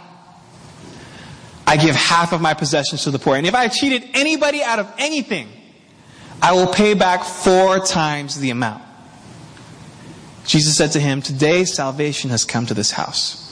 I 1.66 1.78
give 1.78 1.96
half 1.96 2.34
of 2.34 2.42
my 2.42 2.52
possessions 2.52 3.04
to 3.04 3.10
the 3.10 3.18
poor. 3.18 3.36
And 3.36 3.46
if 3.46 3.54
I 3.54 3.68
cheated 3.68 4.06
anybody 4.12 4.62
out 4.62 4.78
of 4.78 4.92
anything, 4.98 5.48
I 6.42 6.52
will 6.52 6.66
pay 6.66 6.92
back 6.92 7.24
four 7.24 7.78
times 7.78 8.38
the 8.38 8.50
amount. 8.50 8.82
Jesus 10.44 10.76
said 10.76 10.92
to 10.92 11.00
him, 11.00 11.22
Today 11.22 11.64
salvation 11.64 12.28
has 12.28 12.44
come 12.44 12.66
to 12.66 12.74
this 12.74 12.90
house. 12.90 13.42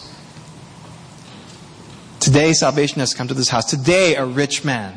Today 2.21 2.53
salvation 2.53 3.00
has 3.00 3.14
come 3.14 3.29
to 3.29 3.35
this 3.35 3.49
house. 3.49 3.64
Today 3.64 4.14
a 4.14 4.26
rich 4.26 4.62
man 4.62 4.95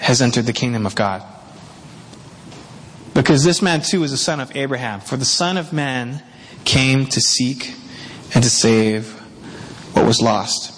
has 0.00 0.20
entered 0.20 0.46
the 0.46 0.52
kingdom 0.52 0.84
of 0.84 0.96
God. 0.96 1.22
Because 3.14 3.44
this 3.44 3.62
man 3.62 3.82
too 3.82 4.02
is 4.02 4.10
a 4.10 4.18
son 4.18 4.40
of 4.40 4.56
Abraham. 4.56 4.98
For 4.98 5.16
the 5.16 5.24
Son 5.24 5.56
of 5.56 5.72
Man 5.72 6.24
came 6.64 7.06
to 7.06 7.20
seek 7.20 7.74
and 8.34 8.42
to 8.44 8.50
save 8.50 9.12
what 9.94 10.06
was 10.06 10.20
lost. 10.20 10.76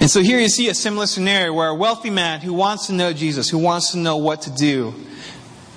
And 0.00 0.08
so 0.08 0.20
here 0.20 0.38
you 0.38 0.48
see 0.48 0.68
a 0.68 0.74
similar 0.74 1.06
scenario 1.06 1.52
where 1.52 1.68
a 1.68 1.74
wealthy 1.74 2.10
man 2.10 2.40
who 2.40 2.54
wants 2.54 2.86
to 2.86 2.92
know 2.92 3.12
Jesus, 3.12 3.48
who 3.48 3.58
wants 3.58 3.92
to 3.92 3.98
know 3.98 4.16
what 4.16 4.42
to 4.42 4.50
do, 4.50 4.94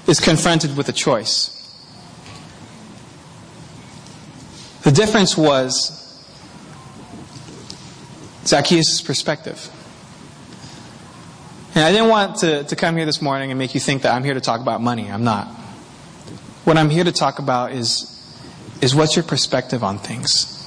is 0.07 0.19
confronted 0.19 0.77
with 0.77 0.89
a 0.89 0.93
choice. 0.93 1.57
The 4.83 4.91
difference 4.91 5.37
was 5.37 5.97
Zacchaeus' 8.45 9.01
perspective. 9.01 9.69
And 11.73 11.85
I 11.85 11.91
didn't 11.91 12.09
want 12.09 12.37
to, 12.37 12.63
to 12.65 12.75
come 12.75 12.97
here 12.97 13.05
this 13.05 13.21
morning 13.21 13.51
and 13.51 13.57
make 13.57 13.73
you 13.73 13.79
think 13.79 14.01
that 14.01 14.13
I'm 14.13 14.23
here 14.23 14.33
to 14.33 14.41
talk 14.41 14.59
about 14.59 14.81
money. 14.81 15.09
I'm 15.09 15.23
not. 15.23 15.47
What 16.65 16.77
I'm 16.77 16.89
here 16.89 17.03
to 17.03 17.11
talk 17.11 17.39
about 17.39 17.71
is, 17.71 18.10
is 18.81 18.95
what's 18.95 19.15
your 19.15 19.23
perspective 19.23 19.83
on 19.83 19.99
things? 19.99 20.57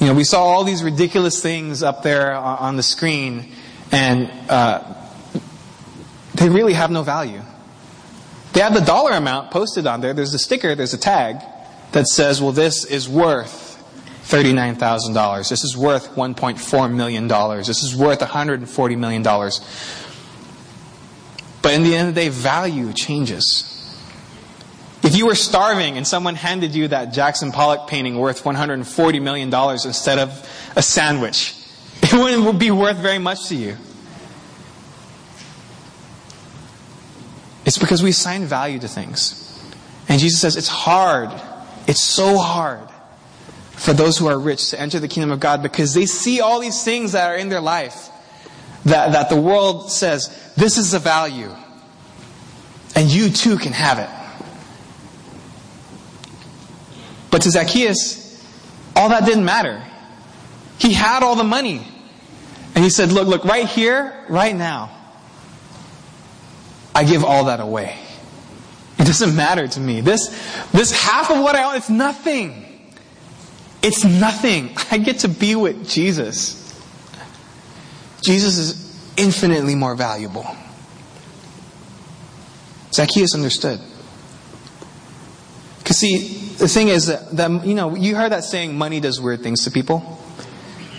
You 0.00 0.06
know, 0.06 0.14
we 0.14 0.24
saw 0.24 0.44
all 0.44 0.64
these 0.64 0.82
ridiculous 0.82 1.42
things 1.42 1.82
up 1.82 2.02
there 2.02 2.32
on 2.34 2.76
the 2.76 2.82
screen, 2.82 3.52
and 3.90 4.30
uh, 4.48 4.82
they 6.34 6.48
really 6.48 6.74
have 6.74 6.90
no 6.90 7.02
value. 7.02 7.42
They 8.52 8.60
have 8.60 8.74
the 8.74 8.80
dollar 8.80 9.12
amount 9.12 9.50
posted 9.50 9.86
on 9.86 10.00
there. 10.00 10.14
There's 10.14 10.34
a 10.34 10.38
sticker, 10.38 10.74
there's 10.74 10.94
a 10.94 10.98
tag 10.98 11.42
that 11.92 12.06
says, 12.06 12.40
well, 12.40 12.52
this 12.52 12.84
is 12.84 13.08
worth 13.08 13.68
$39,000. 14.24 15.48
This 15.48 15.64
is 15.64 15.76
worth 15.76 16.10
$1.4 16.14 16.94
million. 16.94 17.28
This 17.28 17.82
is 17.82 17.96
worth 17.96 18.20
$140 18.20 18.98
million. 18.98 19.22
But 21.62 21.72
in 21.72 21.82
the 21.82 21.96
end 21.96 22.08
of 22.10 22.14
the 22.14 22.20
day, 22.20 22.28
value 22.28 22.92
changes. 22.92 23.77
If 25.02 25.16
you 25.16 25.26
were 25.26 25.34
starving 25.34 25.96
and 25.96 26.06
someone 26.06 26.34
handed 26.34 26.74
you 26.74 26.88
that 26.88 27.12
Jackson 27.12 27.52
Pollock 27.52 27.88
painting 27.88 28.18
worth 28.18 28.42
$140 28.42 29.22
million 29.22 29.52
instead 29.52 30.18
of 30.18 30.48
a 30.76 30.82
sandwich, 30.82 31.54
it 32.02 32.12
wouldn't 32.12 32.58
be 32.58 32.70
worth 32.70 32.96
very 32.98 33.18
much 33.18 33.48
to 33.48 33.54
you. 33.54 33.76
It's 37.64 37.78
because 37.78 38.02
we 38.02 38.10
assign 38.10 38.46
value 38.46 38.78
to 38.78 38.88
things. 38.88 39.44
And 40.08 40.18
Jesus 40.18 40.40
says 40.40 40.56
it's 40.56 40.68
hard. 40.68 41.30
It's 41.86 42.02
so 42.02 42.38
hard 42.38 42.88
for 43.72 43.92
those 43.92 44.18
who 44.18 44.26
are 44.26 44.38
rich 44.38 44.70
to 44.70 44.80
enter 44.80 44.98
the 44.98 45.08
kingdom 45.08 45.30
of 45.30 45.38
God 45.38 45.62
because 45.62 45.94
they 45.94 46.06
see 46.06 46.40
all 46.40 46.60
these 46.60 46.82
things 46.82 47.12
that 47.12 47.30
are 47.30 47.36
in 47.36 47.48
their 47.48 47.60
life 47.60 48.08
that, 48.84 49.12
that 49.12 49.28
the 49.28 49.40
world 49.40 49.90
says, 49.90 50.52
this 50.56 50.78
is 50.78 50.94
a 50.94 50.98
value. 50.98 51.54
And 52.94 53.10
you 53.10 53.30
too 53.30 53.58
can 53.58 53.72
have 53.72 53.98
it. 53.98 54.08
But 57.30 57.42
to 57.42 57.50
Zacchaeus, 57.50 58.42
all 58.96 59.10
that 59.10 59.24
didn't 59.24 59.44
matter. 59.44 59.82
He 60.78 60.92
had 60.92 61.22
all 61.22 61.36
the 61.36 61.44
money. 61.44 61.86
And 62.74 62.84
he 62.84 62.90
said, 62.90 63.12
look, 63.12 63.26
look, 63.26 63.44
right 63.44 63.66
here, 63.66 64.24
right 64.28 64.54
now, 64.54 64.90
I 66.94 67.04
give 67.04 67.24
all 67.24 67.44
that 67.44 67.60
away. 67.60 67.98
It 68.98 69.04
doesn't 69.04 69.36
matter 69.36 69.68
to 69.68 69.80
me. 69.80 70.00
This, 70.00 70.28
this 70.72 70.92
half 70.92 71.30
of 71.30 71.38
what 71.38 71.54
I 71.54 71.64
own, 71.64 71.76
it's 71.76 71.90
nothing. 71.90 72.64
It's 73.82 74.04
nothing. 74.04 74.76
I 74.90 74.98
get 74.98 75.20
to 75.20 75.28
be 75.28 75.54
with 75.54 75.88
Jesus. 75.88 76.64
Jesus 78.22 78.58
is 78.58 79.12
infinitely 79.16 79.74
more 79.74 79.94
valuable. 79.94 80.46
Zacchaeus 82.92 83.34
understood. 83.34 83.80
Because 85.78 85.98
see, 85.98 86.37
the 86.58 86.66
thing 86.66 86.88
is 86.88 87.06
that, 87.06 87.64
you 87.64 87.74
know, 87.74 87.94
you 87.94 88.16
heard 88.16 88.32
that 88.32 88.44
saying, 88.44 88.76
money 88.76 88.98
does 89.00 89.20
weird 89.20 89.42
things 89.42 89.64
to 89.64 89.70
people. 89.70 90.18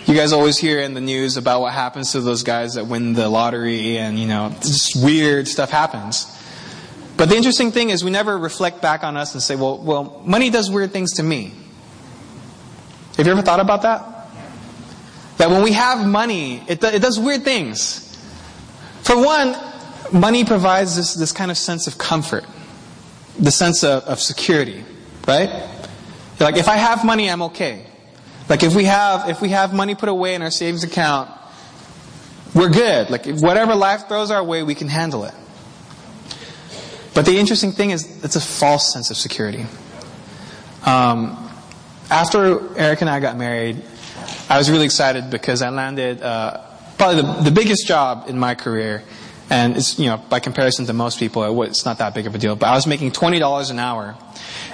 You 0.06 0.14
guys 0.14 0.32
always 0.32 0.56
hear 0.56 0.80
in 0.80 0.94
the 0.94 1.00
news 1.00 1.36
about 1.36 1.60
what 1.60 1.74
happens 1.74 2.12
to 2.12 2.20
those 2.20 2.42
guys 2.42 2.74
that 2.74 2.86
win 2.86 3.12
the 3.12 3.28
lottery 3.28 3.98
and, 3.98 4.18
you 4.18 4.26
know, 4.26 4.54
just 4.62 4.96
weird 4.96 5.46
stuff 5.46 5.70
happens. 5.70 6.36
But 7.18 7.28
the 7.28 7.36
interesting 7.36 7.70
thing 7.70 7.90
is 7.90 8.02
we 8.02 8.10
never 8.10 8.36
reflect 8.38 8.80
back 8.80 9.04
on 9.04 9.18
us 9.18 9.34
and 9.34 9.42
say, 9.42 9.54
well, 9.54 9.76
well, 9.76 10.22
money 10.24 10.48
does 10.48 10.70
weird 10.70 10.92
things 10.92 11.12
to 11.14 11.22
me. 11.22 11.52
Have 13.18 13.26
you 13.26 13.32
ever 13.32 13.42
thought 13.42 13.60
about 13.60 13.82
that? 13.82 14.02
That 15.36 15.50
when 15.50 15.62
we 15.62 15.72
have 15.72 16.06
money, 16.06 16.62
it, 16.66 16.82
it 16.82 17.02
does 17.02 17.20
weird 17.20 17.44
things. 17.44 18.06
For 19.02 19.22
one, 19.22 19.54
money 20.10 20.46
provides 20.46 20.96
this, 20.96 21.14
this 21.14 21.32
kind 21.32 21.50
of 21.50 21.58
sense 21.58 21.86
of 21.86 21.98
comfort, 21.98 22.46
the 23.38 23.50
sense 23.50 23.84
of, 23.84 24.02
of 24.04 24.20
security, 24.20 24.84
right? 25.26 25.68
Like, 26.38 26.56
if 26.56 26.68
I 26.68 26.76
have 26.76 27.04
money, 27.04 27.30
I'm 27.30 27.42
okay. 27.42 27.84
Like, 28.48 28.62
if 28.62 28.74
we 28.74 28.84
have, 28.84 29.28
if 29.28 29.40
we 29.40 29.50
have 29.50 29.74
money 29.74 29.94
put 29.94 30.08
away 30.08 30.34
in 30.34 30.42
our 30.42 30.50
savings 30.50 30.84
account, 30.84 31.30
we're 32.54 32.70
good. 32.70 33.10
Like, 33.10 33.26
whatever 33.26 33.74
life 33.74 34.08
throws 34.08 34.30
our 34.30 34.42
way, 34.42 34.62
we 34.62 34.74
can 34.74 34.88
handle 34.88 35.24
it. 35.24 35.34
But 37.14 37.26
the 37.26 37.38
interesting 37.38 37.72
thing 37.72 37.90
is, 37.90 38.24
it's 38.24 38.36
a 38.36 38.40
false 38.40 38.92
sense 38.92 39.10
of 39.10 39.16
security. 39.16 39.66
Um, 40.86 41.50
after 42.10 42.76
Erica 42.78 43.02
and 43.02 43.10
I 43.10 43.20
got 43.20 43.36
married, 43.36 43.82
I 44.48 44.58
was 44.58 44.70
really 44.70 44.84
excited 44.84 45.30
because 45.30 45.62
I 45.62 45.70
landed 45.70 46.22
uh, 46.22 46.62
probably 46.98 47.22
the, 47.22 47.42
the 47.44 47.50
biggest 47.50 47.86
job 47.86 48.28
in 48.28 48.38
my 48.38 48.54
career. 48.54 49.02
And 49.48 49.76
it's, 49.76 49.98
you 49.98 50.06
know, 50.06 50.16
by 50.16 50.40
comparison 50.40 50.86
to 50.86 50.92
most 50.92 51.18
people, 51.18 51.62
it's 51.62 51.84
not 51.84 51.98
that 51.98 52.14
big 52.14 52.26
of 52.26 52.34
a 52.34 52.38
deal. 52.38 52.56
But 52.56 52.66
I 52.66 52.74
was 52.74 52.86
making 52.86 53.10
$20 53.12 53.70
an 53.70 53.78
hour. 53.78 54.16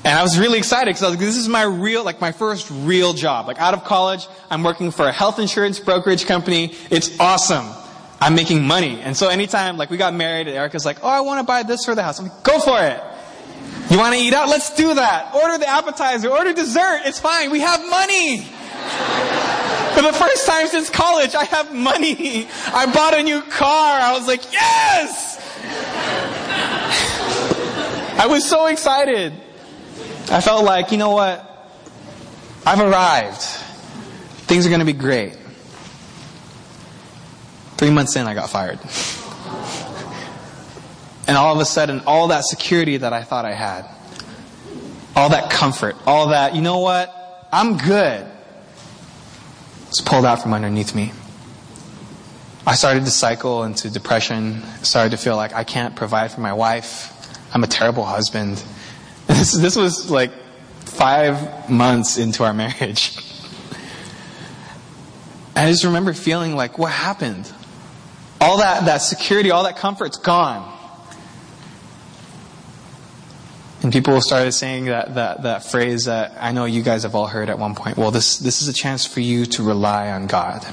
And 0.05 0.19
I 0.19 0.23
was 0.23 0.39
really 0.39 0.59
excited 0.59 0.87
because 0.87 1.03
I 1.03 1.07
was 1.07 1.17
like, 1.17 1.27
this 1.27 1.37
is 1.37 1.49
my 1.49 1.63
real, 1.65 2.05
like 2.05 2.21
my 2.21 2.33
first 2.33 2.71
real 2.71 3.13
job. 3.13 3.47
Like 3.47 3.59
out 3.59 3.75
of 3.75 3.85
college, 3.85 4.29
I'm 4.51 4.63
working 4.63 4.91
for 4.91 5.07
a 5.07 5.13
health 5.13 5.39
insurance 5.39 5.81
brokerage 5.81 6.27
company. 6.27 6.75
It's 6.91 7.19
awesome. 7.19 7.67
I'm 8.21 8.35
making 8.35 8.67
money. 8.67 9.01
And 9.01 9.17
so 9.17 9.29
anytime, 9.29 9.77
like 9.77 9.91
we 9.91 9.97
got 9.97 10.15
married 10.15 10.49
Erica's 10.49 10.85
like, 10.85 10.99
oh, 11.03 11.09
I 11.09 11.21
want 11.21 11.41
to 11.41 11.45
buy 11.45 11.63
this 11.63 11.85
for 11.85 11.95
the 11.95 12.03
house. 12.03 12.19
I'm 12.19 12.29
like, 12.29 12.43
go 12.45 12.61
for 12.61 12.83
it. 12.83 13.01
You 13.91 13.99
want 13.99 14.15
to 14.15 14.21
eat 14.21 14.33
out? 14.33 14.49
Let's 14.49 14.75
do 14.75 14.95
that. 14.95 15.35
Order 15.35 15.59
the 15.59 15.69
appetizer, 15.69 16.29
order 16.29 16.53
dessert. 16.53 17.03
It's 17.05 17.21
fine. 17.21 17.51
We 17.51 17.61
have 17.61 17.81
money. 17.89 18.41
For 19.97 20.03
the 20.03 20.13
first 20.13 20.47
time 20.47 20.67
since 20.67 20.91
college, 20.91 21.35
I 21.35 21.45
have 21.45 21.73
money. 21.75 22.47
I 22.67 22.85
bought 22.93 23.15
a 23.19 23.23
new 23.23 23.41
car. 23.41 23.99
I 23.99 24.13
was 24.13 24.29
like, 24.29 24.53
yes! 24.53 25.41
I 28.19 28.27
was 28.27 28.45
so 28.45 28.67
excited. 28.67 29.33
I 30.31 30.41
felt 30.41 30.65
like, 30.65 30.93
you 30.93 30.99
know 30.99 31.11
what? 31.11 31.43
I've 32.67 32.81
arrived. 32.81 33.41
Things 34.47 34.67
are 34.67 34.69
going 34.69 34.81
to 34.81 34.87
be 34.87 34.93
great. 34.93 35.37
Three 37.77 37.91
months 37.91 38.17
in, 38.17 38.27
I 38.27 38.35
got 38.35 38.51
fired. 38.51 38.79
And 41.29 41.37
all 41.37 41.53
of 41.53 41.61
a 41.61 41.65
sudden, 41.65 42.03
all 42.07 42.29
that 42.29 42.45
security 42.45 42.99
that 42.99 43.13
I 43.13 43.25
thought 43.25 43.45
I 43.45 43.53
had, 43.53 43.85
all 45.17 45.31
that 45.31 45.51
comfort, 45.51 45.97
all 46.07 46.29
that, 46.29 46.55
you 46.55 46.61
know 46.63 46.79
what? 46.79 47.13
I'm 47.53 47.79
good. 47.79 48.27
It's 49.89 50.01
pulled 50.01 50.25
out 50.25 50.43
from 50.43 50.53
underneath 50.53 50.95
me. 50.95 51.13
I 52.67 52.75
started 52.75 53.05
to 53.07 53.11
cycle 53.11 53.65
into 53.65 53.91
depression, 53.91 54.63
started 54.83 55.11
to 55.11 55.17
feel 55.17 55.37
like 55.37 55.53
I 55.53 55.65
can't 55.65 55.97
provide 55.97 56.31
for 56.31 56.41
my 56.41 56.53
wife. 56.53 57.13
I'm 57.53 57.65
a 57.65 57.69
terrible 57.69 58.05
husband. 58.05 58.63
This, 59.27 59.53
this 59.53 59.77
was 59.77 60.11
like 60.11 60.33
five 60.81 61.69
months 61.69 62.19
into 62.19 62.45
our 62.45 62.55
marriage. 62.55 63.17
I 65.55 65.71
just 65.71 65.85
remember 65.85 66.13
feeling 66.13 66.55
like, 66.55 66.79
what 66.79 66.93
happened? 66.93 67.51
All 68.41 68.59
that, 68.59 68.85
that 68.85 68.99
security, 68.99 69.51
all 69.51 69.65
that 69.65 69.77
comfort's 69.77 70.19
gone. 70.19 70.75
And 73.83 73.93
people 73.93 74.21
started 74.21 74.53
saying 74.53 74.87
that, 74.87 75.15
that, 75.15 75.43
that 75.45 75.65
phrase 75.65 76.05
that 76.07 76.37
I 76.41 76.53
know 76.53 76.65
you 76.65 76.83
guys 76.83 77.05
have 77.05 77.15
all 77.15 77.27
heard 77.27 77.49
at 77.49 77.59
one 77.59 77.75
point. 77.75 77.97
Well, 77.97 78.11
this, 78.11 78.39
this 78.39 78.61
is 78.61 78.69
a 78.69 78.73
chance 78.73 79.07
for 79.07 79.21
you 79.21 79.47
to 79.47 79.63
rely 79.63 80.11
on 80.11 80.27
God. 80.27 80.67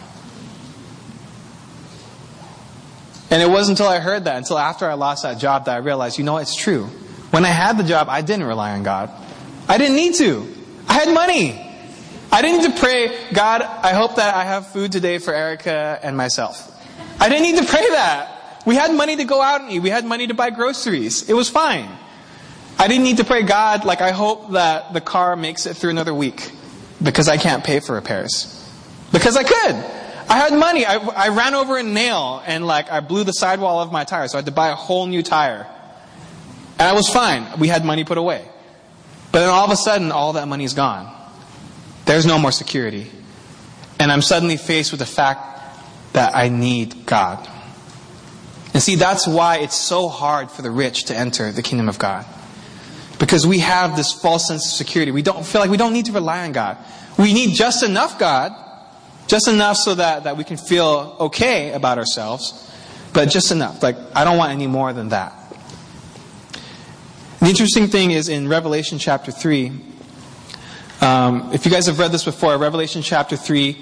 And 3.30 3.42
it 3.42 3.50
wasn't 3.50 3.80
until 3.80 3.92
I 3.92 4.00
heard 4.00 4.26
that, 4.26 4.36
until 4.36 4.60
after 4.60 4.90
I 4.90 4.94
lost 4.94 5.24
that 5.24 5.40
job, 5.40 5.66
that 5.66 5.76
I 5.76 5.78
realized, 5.78 6.18
you 6.18 6.24
know, 6.24 6.38
it's 6.38 6.56
true. 6.56 6.90
When 7.34 7.46
I 7.46 7.50
had 7.50 7.80
the 7.80 7.84
job, 7.84 8.10
I 8.10 8.22
didn't 8.22 8.46
rely 8.46 8.74
on 8.74 8.84
God. 8.84 9.10
I 9.68 9.80
didn't 9.80 9.96
need 9.96 10.14
to. 10.18 10.48
I 10.88 10.94
had 10.94 11.12
money. 11.12 11.60
I 12.32 12.44
didn't 12.44 12.62
need 12.62 12.76
to 12.76 12.80
pray, 12.80 13.34
God, 13.34 13.64
I 13.64 13.94
hope 13.94 14.18
that 14.18 14.36
I 14.36 14.44
have 14.44 14.68
food 14.68 14.92
today 14.92 15.18
for 15.18 15.34
Erica 15.34 16.00
and 16.04 16.16
myself. 16.16 16.72
I 17.20 17.30
didn't 17.30 17.42
need 17.42 17.58
to 17.58 17.66
pray 17.66 17.90
that. 17.90 18.62
We 18.68 18.76
had 18.76 18.94
money 18.94 19.16
to 19.16 19.24
go 19.24 19.42
out 19.42 19.62
and 19.62 19.72
eat. 19.72 19.80
We 19.80 19.90
had 19.90 20.06
money 20.06 20.28
to 20.28 20.36
buy 20.36 20.52
groceries. 20.52 21.28
It 21.28 21.34
was 21.34 21.50
fine. 21.50 21.90
I 22.78 22.88
didn't 22.88 23.04
need 23.04 23.18
to 23.18 23.24
pray, 23.24 23.42
God, 23.42 23.84
like 23.84 24.02
I 24.02 24.12
hope 24.12 24.52
that 24.52 24.94
the 24.94 25.02
car 25.02 25.36
makes 25.36 25.66
it 25.66 25.76
through 25.76 25.90
another 25.90 26.14
week 26.14 26.52
because 27.02 27.30
I 27.30 27.38
can't 27.38 27.64
pay 27.64 27.80
for 27.80 27.96
repairs. 27.96 28.64
Because 29.12 29.38
I 29.38 29.44
could. 29.44 29.76
I 30.30 30.38
had 30.38 30.54
money. 30.54 30.86
I, 30.86 30.98
I 30.98 31.30
ran 31.30 31.56
over 31.56 31.80
a 31.80 31.84
nail 31.84 32.44
and 32.46 32.68
like 32.68 32.92
I 32.92 33.00
blew 33.00 33.24
the 33.24 33.32
sidewall 33.34 33.82
of 33.82 33.92
my 33.92 34.04
tire, 34.04 34.28
so 34.28 34.38
I 34.38 34.42
had 34.42 34.46
to 34.46 34.52
buy 34.52 34.70
a 34.70 34.76
whole 34.76 35.08
new 35.08 35.24
tire. 35.24 35.68
And 36.80 36.90
I 36.90 36.94
was 36.94 37.10
fine. 37.10 37.60
We 37.60 37.68
had 37.68 37.86
money 37.86 38.04
put 38.04 38.18
away. 38.18 38.48
But 39.32 39.40
then 39.40 39.50
all 39.50 39.66
of 39.66 39.72
a 39.72 39.76
sudden, 39.76 40.12
all 40.12 40.34
that 40.34 40.48
money 40.48 40.64
is 40.64 40.74
gone. 40.74 41.12
There's 42.06 42.26
no 42.26 42.38
more 42.38 42.52
security. 42.52 43.10
And 44.00 44.12
I'm 44.12 44.22
suddenly 44.22 44.58
faced 44.58 44.92
with 44.92 45.00
the 45.00 45.06
fact 45.06 46.14
that 46.14 46.36
I 46.36 46.50
need 46.50 47.06
God. 47.06 47.48
And 48.74 48.82
see, 48.82 48.96
that's 48.96 49.28
why 49.28 49.58
it's 49.58 49.76
so 49.76 50.08
hard 50.08 50.52
for 50.52 50.62
the 50.62 50.72
rich 50.72 51.06
to 51.06 51.16
enter 51.16 51.52
the 51.52 51.62
kingdom 51.62 51.90
of 51.90 52.00
God. 52.00 52.26
Because 53.20 53.46
we 53.46 53.60
have 53.60 53.96
this 53.96 54.12
false 54.12 54.48
sense 54.48 54.66
of 54.66 54.72
security. 54.72 55.12
We 55.12 55.22
don't 55.22 55.46
feel 55.46 55.62
like 55.62 55.70
we 55.70 55.78
don't 55.78 55.94
need 55.94 56.06
to 56.06 56.12
rely 56.12 56.44
on 56.44 56.52
God. 56.52 56.78
We 57.18 57.34
need 57.34 57.56
just 57.56 57.84
enough 57.84 58.20
God, 58.20 58.52
just 59.28 59.48
enough 59.48 59.78
so 59.78 59.96
that, 59.96 60.24
that 60.24 60.38
we 60.38 60.44
can 60.44 60.58
feel 60.58 61.16
okay 61.20 61.72
about 61.72 62.00
ourselves, 62.00 62.72
but 63.14 63.30
just 63.30 63.52
enough. 63.52 63.84
Like, 63.84 63.96
I 64.16 64.24
don't 64.24 64.38
want 64.38 64.52
any 64.52 64.68
more 64.68 64.92
than 64.92 65.10
that. 65.10 65.34
The 67.44 67.50
interesting 67.50 67.88
thing 67.88 68.12
is 68.12 68.30
in 68.30 68.48
Revelation 68.48 69.00
chapter 69.00 69.30
3, 69.30 69.74
um, 71.02 71.52
if 71.52 71.66
you 71.66 71.72
guys 71.74 71.88
have 71.88 72.00
read 72.00 72.14
this 72.14 72.24
before, 72.24 72.58
Revelation 72.58 73.02
chapter 73.02 73.36
3 73.36 73.78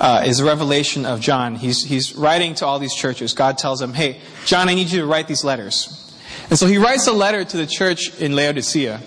uh, 0.00 0.22
is 0.24 0.40
a 0.40 0.46
revelation 0.46 1.04
of 1.04 1.20
John. 1.20 1.56
He's, 1.56 1.84
he's 1.84 2.16
writing 2.16 2.54
to 2.54 2.64
all 2.64 2.78
these 2.78 2.94
churches. 2.94 3.34
God 3.34 3.58
tells 3.58 3.82
him, 3.82 3.92
Hey, 3.92 4.18
John, 4.46 4.70
I 4.70 4.74
need 4.74 4.88
you 4.88 5.00
to 5.00 5.06
write 5.06 5.28
these 5.28 5.44
letters. 5.44 6.18
And 6.48 6.58
so 6.58 6.66
he 6.66 6.78
writes 6.78 7.06
a 7.06 7.12
letter 7.12 7.44
to 7.44 7.56
the 7.58 7.66
church 7.66 8.18
in 8.18 8.34
Laodicea. 8.34 8.98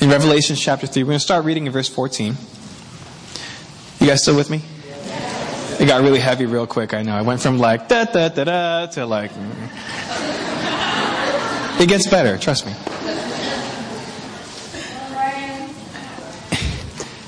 In 0.00 0.10
Revelation 0.10 0.56
chapter 0.56 0.88
3, 0.88 1.04
we're 1.04 1.10
going 1.10 1.18
to 1.18 1.24
start 1.24 1.44
reading 1.44 1.66
in 1.66 1.72
verse 1.72 1.88
14. 1.88 2.34
You 4.00 4.06
guys 4.08 4.22
still 4.22 4.34
with 4.34 4.50
me? 4.50 4.62
It 5.78 5.86
got 5.86 6.02
really 6.02 6.18
heavy 6.18 6.46
real 6.46 6.66
quick, 6.66 6.92
I 6.92 7.02
know. 7.02 7.14
I 7.14 7.22
went 7.22 7.40
from 7.40 7.60
like 7.60 7.86
da 7.86 8.04
da 8.04 8.30
da 8.30 8.42
da 8.42 8.86
to 8.86 9.06
like. 9.06 9.30
It 11.80 11.88
gets 11.88 12.08
better, 12.08 12.38
trust 12.38 12.66
me. 12.66 12.72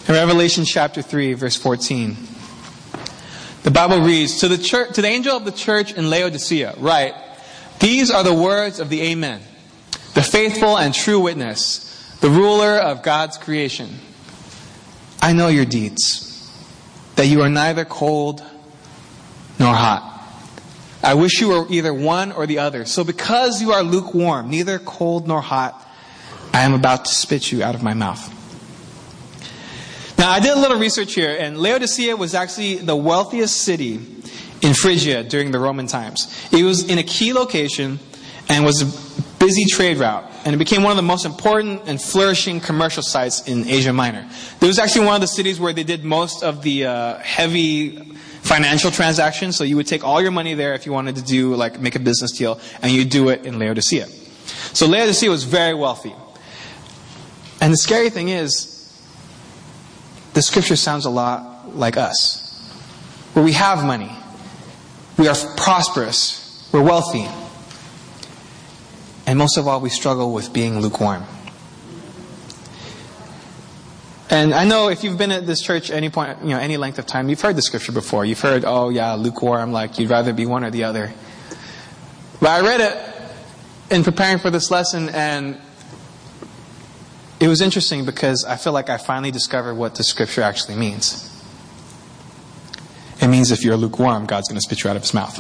In 0.07 0.15
Revelation 0.15 0.67
chapter 0.67 1.01
3, 1.01 1.33
verse 1.33 1.57
14, 1.57 2.15
the 3.63 3.71
Bible 3.71 4.01
reads, 4.01 4.41
to 4.41 4.49
the, 4.49 4.59
church, 4.59 4.95
to 4.95 5.03
the 5.03 5.09
angel 5.09 5.35
of 5.35 5.47
the 5.47 5.53
church 5.53 5.95
in 5.95 6.11
Laodicea, 6.11 6.75
write, 6.77 7.15
These 7.81 8.11
are 8.11 8.23
the 8.23 8.35
words 8.35 8.79
of 8.79 8.91
the 8.91 9.01
Amen, 9.01 9.41
the 10.13 10.23
faithful 10.23 10.77
and 10.77 10.93
true 10.93 11.21
witness, 11.21 12.19
the 12.21 12.29
ruler 12.29 12.77
of 12.77 13.03
God's 13.03 13.39
creation. 13.39 13.99
I 15.23 15.33
know 15.33 15.49
your 15.49 15.65
deeds, 15.65 16.53
that 17.17 17.27
you 17.27 17.41
are 17.41 17.49
neither 17.49 17.87
cold 17.87 18.43
nor 19.59 19.75
hot. 19.75 20.14
I 21.05 21.15
wish 21.15 21.41
you 21.41 21.49
were 21.49 21.67
either 21.69 21.93
one 21.93 22.33
or 22.33 22.47
the 22.47 22.59
other. 22.61 22.87
So 22.87 23.05
because 23.05 23.61
you 23.61 23.73
are 23.73 23.83
lukewarm, 23.83 24.49
neither 24.49 24.79
cold 24.79 25.29
nor 25.29 25.43
hot, 25.43 25.81
I 26.53 26.63
am 26.63 26.73
about 26.73 27.05
to 27.05 27.15
spit 27.15 27.53
you 27.53 27.63
out 27.63 27.75
of 27.75 27.83
my 27.83 27.95
mouth. 27.95 28.31
Now, 30.17 30.31
I 30.31 30.41
did 30.41 30.57
a 30.57 30.59
little 30.59 30.79
research 30.79 31.15
here, 31.15 31.37
and 31.39 31.59
Laodicea 31.59 32.17
was 32.17 32.35
actually 32.35 32.77
the 32.77 32.97
wealthiest 32.97 33.63
city 33.63 34.01
in 34.63 34.73
Phrygia 34.73 35.25
during 35.25 35.51
the 35.51 35.59
Roman 35.59 35.87
times. 35.87 36.49
It 36.51 36.63
was 36.63 36.89
in 36.89 36.99
a 36.99 37.03
key 37.03 37.33
location 37.33 37.99
and 38.49 38.65
was 38.65 38.81
a 38.81 39.39
busy 39.39 39.65
trade 39.67 39.99
route, 39.99 40.25
and 40.47 40.55
it 40.55 40.59
became 40.59 40.83
one 40.83 40.93
of 40.93 40.97
the 40.97 41.03
most 41.03 41.27
important 41.27 41.83
and 41.87 42.01
flourishing 42.01 42.61
commercial 42.61 43.03
sites 43.03 43.47
in 43.47 43.69
Asia 43.69 43.93
Minor. 43.93 44.27
It 44.63 44.67
was 44.67 44.79
actually 44.79 45.05
one 45.05 45.17
of 45.17 45.21
the 45.21 45.27
cities 45.27 45.61
where 45.61 45.75
they 45.75 45.85
did 45.85 46.05
most 46.05 46.43
of 46.43 46.63
the 46.63 46.87
uh, 46.87 47.19
heavy 47.19 48.15
financial 48.45 48.91
transactions. 48.91 49.57
So 49.57 49.65
you 49.65 49.77
would 49.77 49.87
take 49.87 50.05
all 50.05 50.21
your 50.21 50.31
money 50.31 50.55
there 50.55 50.75
if 50.75 50.87
you 50.87 50.93
wanted 50.93 51.17
to 51.17 51.23
do 51.23 51.55
like 51.55 51.81
make 51.81 51.97
a 51.97 51.99
business 51.99 52.33
deal, 52.33 52.61
and 52.83 52.93
you 52.93 53.05
do 53.05 53.31
it 53.31 53.45
in 53.45 53.59
Laodicea. 53.59 54.07
So 54.73 54.87
Laodicea 54.87 55.31
was 55.31 55.45
very 55.45 55.75
wealthy. 55.75 56.15
And 57.61 57.73
the 57.73 57.79
scary 57.79 58.11
thing 58.11 58.29
is, 58.29 58.71
the 60.35 60.43
scripture 60.43 60.77
sounds 60.77 61.07
a 61.07 61.11
lot 61.11 61.75
like 61.75 61.97
us, 61.97 62.61
where 63.33 63.45
we 63.45 63.53
have 63.53 63.85
money, 63.85 64.11
we 65.17 65.29
are 65.29 65.37
prosperous, 65.57 66.69
we're 66.73 66.83
wealthy, 66.83 67.27
and 69.27 69.39
most 69.39 69.57
of 69.57 69.67
all, 69.67 69.81
we 69.81 69.89
struggle 69.89 70.35
with 70.35 70.53
being 70.53 70.81
lukewarm. 70.81 71.25
And 74.35 74.53
I 74.53 74.65
know 74.65 74.89
if 74.89 75.05
you've 75.05 75.17
been 75.17 75.31
at 75.31 75.47
this 75.47 75.63
church 75.63 75.93
any 75.93 76.11
point, 76.11 76.43
you 76.43 76.49
know, 76.49 76.59
any 76.59 76.77
length 76.77 76.99
of 76.99 77.07
time, 77.07 77.29
you've 77.29 77.41
heard 77.41 77.55
the 77.55 77.63
scripture 77.63 77.93
before. 77.93 78.25
You've 78.25 78.41
heard, 78.41 78.65
oh 78.65 78.89
yeah, 78.89 79.15
lukewarm, 79.15 79.71
like 79.71 80.01
you'd 80.01 80.11
rather 80.11 80.33
be 80.33 80.45
one 80.45 80.65
or 80.65 80.73
the 80.73 80.83
other. 80.83 81.13
But 82.41 82.49
I 82.49 82.61
read 82.63 82.81
it 82.81 83.95
in 83.95 84.03
preparing 84.03 84.39
for 84.39 84.51
this 84.51 84.73
lesson, 84.73 85.09
and 85.11 85.57
it 87.39 87.47
was 87.47 87.61
interesting 87.61 88.05
because 88.05 88.45
I 88.45 88.57
feel 88.57 88.73
like 88.73 88.91
I 88.91 88.97
finally 88.97 89.31
discovered 89.31 89.77
what 89.77 89.95
the 89.95 90.03
scripture 90.03 90.43
actually 90.43 90.75
means. 90.75 91.31
It 93.21 93.29
means 93.29 93.53
if 93.53 93.63
you're 93.63 93.77
lukewarm, 93.77 94.27
God's 94.27 94.49
going 94.49 94.57
to 94.57 94.63
spit 94.63 94.83
you 94.83 94.91
out 94.91 94.97
of 94.97 95.03
his 95.03 95.15
mouth. 95.15 95.39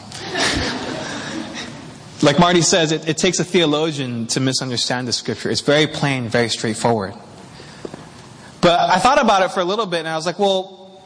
like 2.22 2.38
Marty 2.38 2.62
says, 2.62 2.92
it, 2.92 3.09
it 3.09 3.18
takes 3.18 3.40
a 3.40 3.44
theologian 3.44 4.28
to 4.28 4.38
misunderstand 4.38 5.09
the 5.09 5.12
scripture. 5.12 5.50
It's 5.50 5.62
very 5.62 5.88
plain, 5.88 6.28
very 6.28 6.48
straightforward. 6.48 7.14
But 8.64 8.81
I 8.81 8.98
thought 8.98 9.20
about 9.20 9.42
it 9.42 9.50
for 9.50 9.61
a 9.61 9.64
little 9.64 9.85
bit 9.85 9.98
and 9.98 10.09
I 10.09 10.16
was 10.16 10.24
like, 10.24 10.38
well, 10.38 10.98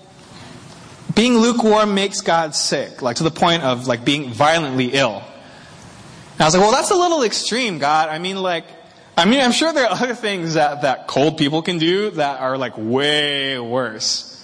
being 1.17 1.39
lukewarm 1.39 1.93
makes 1.93 2.21
God 2.21 2.55
sick, 2.55 3.03
like 3.03 3.17
to 3.17 3.25
the 3.25 3.33
point 3.33 3.65
of 3.65 3.89
like 3.89 4.05
being 4.05 4.31
violently 4.31 4.91
ill. 4.93 5.25
And 6.35 6.41
I 6.41 6.45
was 6.45 6.55
like, 6.55 6.63
well, 6.63 6.71
that's 6.71 6.93
a 6.93 6.95
little 6.95 7.25
extreme, 7.25 7.81
God. 7.81 8.11
I 8.11 8.21
mean, 8.21 8.37
like, 8.37 8.65
I 9.17 9.25
mean, 9.25 9.41
I'm 9.41 9.51
sure 9.51 9.73
there 9.73 9.87
are 9.87 9.91
other 9.91 10.15
things 10.15 10.55
that, 10.55 10.83
that 10.83 11.09
cold 11.09 11.37
people 11.37 11.61
can 11.61 11.79
do 11.79 12.11
that 12.11 12.41
are 12.41 12.57
like 12.57 12.75
way 12.77 13.59
worse. 13.59 14.41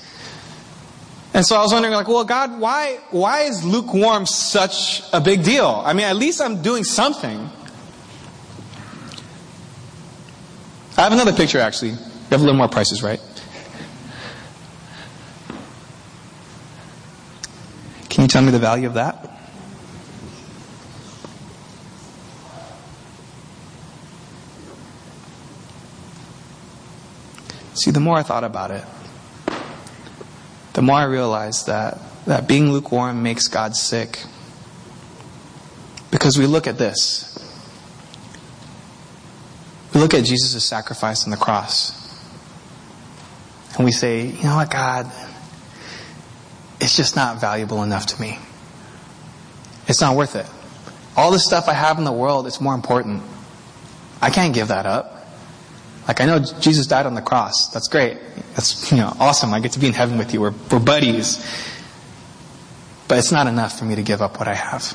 And 1.34 1.46
so 1.46 1.54
I 1.54 1.62
was 1.62 1.72
wondering, 1.72 1.94
like, 1.94 2.08
well, 2.08 2.24
God, 2.24 2.58
why, 2.58 2.98
why 3.12 3.42
is 3.42 3.64
lukewarm 3.64 4.26
such 4.26 5.04
a 5.12 5.20
big 5.20 5.44
deal? 5.44 5.68
I 5.86 5.92
mean, 5.92 6.06
at 6.06 6.16
least 6.16 6.40
I'm 6.40 6.62
doing 6.62 6.82
something. 6.82 7.48
I 10.96 11.02
have 11.02 11.12
another 11.12 11.32
picture, 11.32 11.60
actually. 11.60 11.94
You 12.40 12.46
little 12.46 12.58
more 12.58 12.68
prices, 12.68 13.02
right? 13.02 13.20
Can 18.08 18.22
you 18.22 18.28
tell 18.28 18.42
me 18.42 18.50
the 18.50 18.58
value 18.58 18.86
of 18.86 18.94
that? 18.94 19.30
See, 27.74 27.90
the 27.90 28.00
more 28.00 28.16
I 28.16 28.22
thought 28.22 28.44
about 28.44 28.70
it, 28.70 28.84
the 30.72 30.82
more 30.82 30.96
I 30.96 31.04
realized 31.04 31.66
that, 31.66 31.98
that 32.26 32.48
being 32.48 32.72
lukewarm 32.72 33.22
makes 33.22 33.46
God 33.46 33.76
sick. 33.76 34.24
Because 36.10 36.38
we 36.38 36.46
look 36.46 36.66
at 36.66 36.78
this. 36.78 37.30
We 39.92 40.00
look 40.00 40.14
at 40.14 40.24
Jesus' 40.24 40.64
sacrifice 40.64 41.24
on 41.24 41.30
the 41.30 41.36
cross. 41.36 42.03
And 43.76 43.84
we 43.84 43.92
say, 43.92 44.26
you 44.26 44.44
know 44.44 44.56
what, 44.56 44.70
God, 44.70 45.10
it's 46.80 46.96
just 46.96 47.16
not 47.16 47.40
valuable 47.40 47.82
enough 47.82 48.06
to 48.06 48.20
me. 48.20 48.38
It's 49.88 50.00
not 50.00 50.16
worth 50.16 50.36
it. 50.36 50.46
All 51.16 51.30
the 51.30 51.38
stuff 51.38 51.68
I 51.68 51.74
have 51.74 51.98
in 51.98 52.04
the 52.04 52.12
world, 52.12 52.46
it's 52.46 52.60
more 52.60 52.74
important. 52.74 53.22
I 54.20 54.30
can't 54.30 54.54
give 54.54 54.68
that 54.68 54.86
up. 54.86 55.14
Like 56.06 56.20
I 56.20 56.26
know 56.26 56.38
Jesus 56.38 56.86
died 56.86 57.06
on 57.06 57.14
the 57.14 57.22
cross. 57.22 57.68
That's 57.72 57.88
great. 57.88 58.18
That's 58.54 58.90
you 58.90 58.98
know 58.98 59.12
awesome. 59.18 59.54
I 59.54 59.60
get 59.60 59.72
to 59.72 59.78
be 59.78 59.86
in 59.86 59.92
heaven 59.92 60.18
with 60.18 60.34
you. 60.34 60.40
We're, 60.40 60.54
we're 60.70 60.78
buddies. 60.78 61.38
But 63.08 63.18
it's 63.18 63.32
not 63.32 63.46
enough 63.46 63.78
for 63.78 63.84
me 63.84 63.94
to 63.94 64.02
give 64.02 64.22
up 64.22 64.38
what 64.38 64.48
I 64.48 64.54
have. 64.54 64.92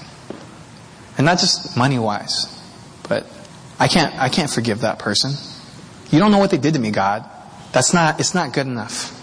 And 1.17 1.25
not 1.25 1.39
just 1.39 1.77
money 1.77 1.99
wise, 1.99 2.47
but 3.07 3.25
I 3.79 3.87
can't 3.87 4.15
I 4.15 4.29
can't 4.29 4.49
forgive 4.49 4.81
that 4.81 4.99
person. 4.99 5.33
You 6.11 6.19
don't 6.19 6.31
know 6.31 6.37
what 6.37 6.51
they 6.51 6.57
did 6.57 6.73
to 6.75 6.79
me, 6.79 6.91
God. 6.91 7.29
That's 7.71 7.93
not 7.93 8.19
it's 8.19 8.33
not 8.33 8.53
good 8.53 8.67
enough. 8.67 9.15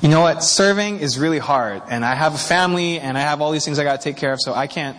You 0.00 0.10
know 0.10 0.20
what? 0.20 0.42
Serving 0.42 1.00
is 1.00 1.18
really 1.18 1.38
hard. 1.38 1.82
And 1.88 2.04
I 2.04 2.14
have 2.14 2.34
a 2.34 2.38
family 2.38 3.00
and 3.00 3.16
I 3.16 3.22
have 3.22 3.40
all 3.40 3.52
these 3.52 3.64
things 3.64 3.78
I 3.78 3.84
gotta 3.84 4.02
take 4.02 4.16
care 4.16 4.32
of, 4.32 4.40
so 4.40 4.52
I 4.52 4.66
can't 4.66 4.98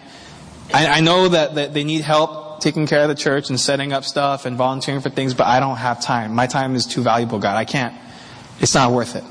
I, 0.73 0.87
I 0.87 0.99
know 1.01 1.27
that, 1.29 1.55
that 1.55 1.73
they 1.73 1.83
need 1.83 2.01
help 2.01 2.59
taking 2.59 2.87
care 2.87 3.01
of 3.01 3.09
the 3.09 3.15
church 3.15 3.49
and 3.49 3.59
setting 3.59 3.93
up 3.93 4.03
stuff 4.03 4.45
and 4.45 4.57
volunteering 4.57 5.01
for 5.01 5.09
things, 5.09 5.33
but 5.33 5.45
I 5.45 5.59
don't 5.59 5.77
have 5.77 6.01
time. 6.01 6.33
My 6.33 6.47
time 6.47 6.75
is 6.75 6.85
too 6.85 7.01
valuable, 7.01 7.39
God. 7.39 7.55
I 7.55 7.65
can't. 7.65 7.95
It's 8.59 8.73
not 8.73 8.91
worth 8.91 9.15
it. 9.15 9.23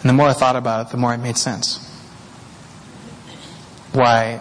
And 0.00 0.08
the 0.10 0.14
more 0.14 0.28
I 0.28 0.32
thought 0.32 0.56
about 0.56 0.86
it, 0.86 0.90
the 0.92 0.96
more 0.96 1.12
it 1.12 1.18
made 1.18 1.36
sense. 1.36 1.82
Why 3.92 4.40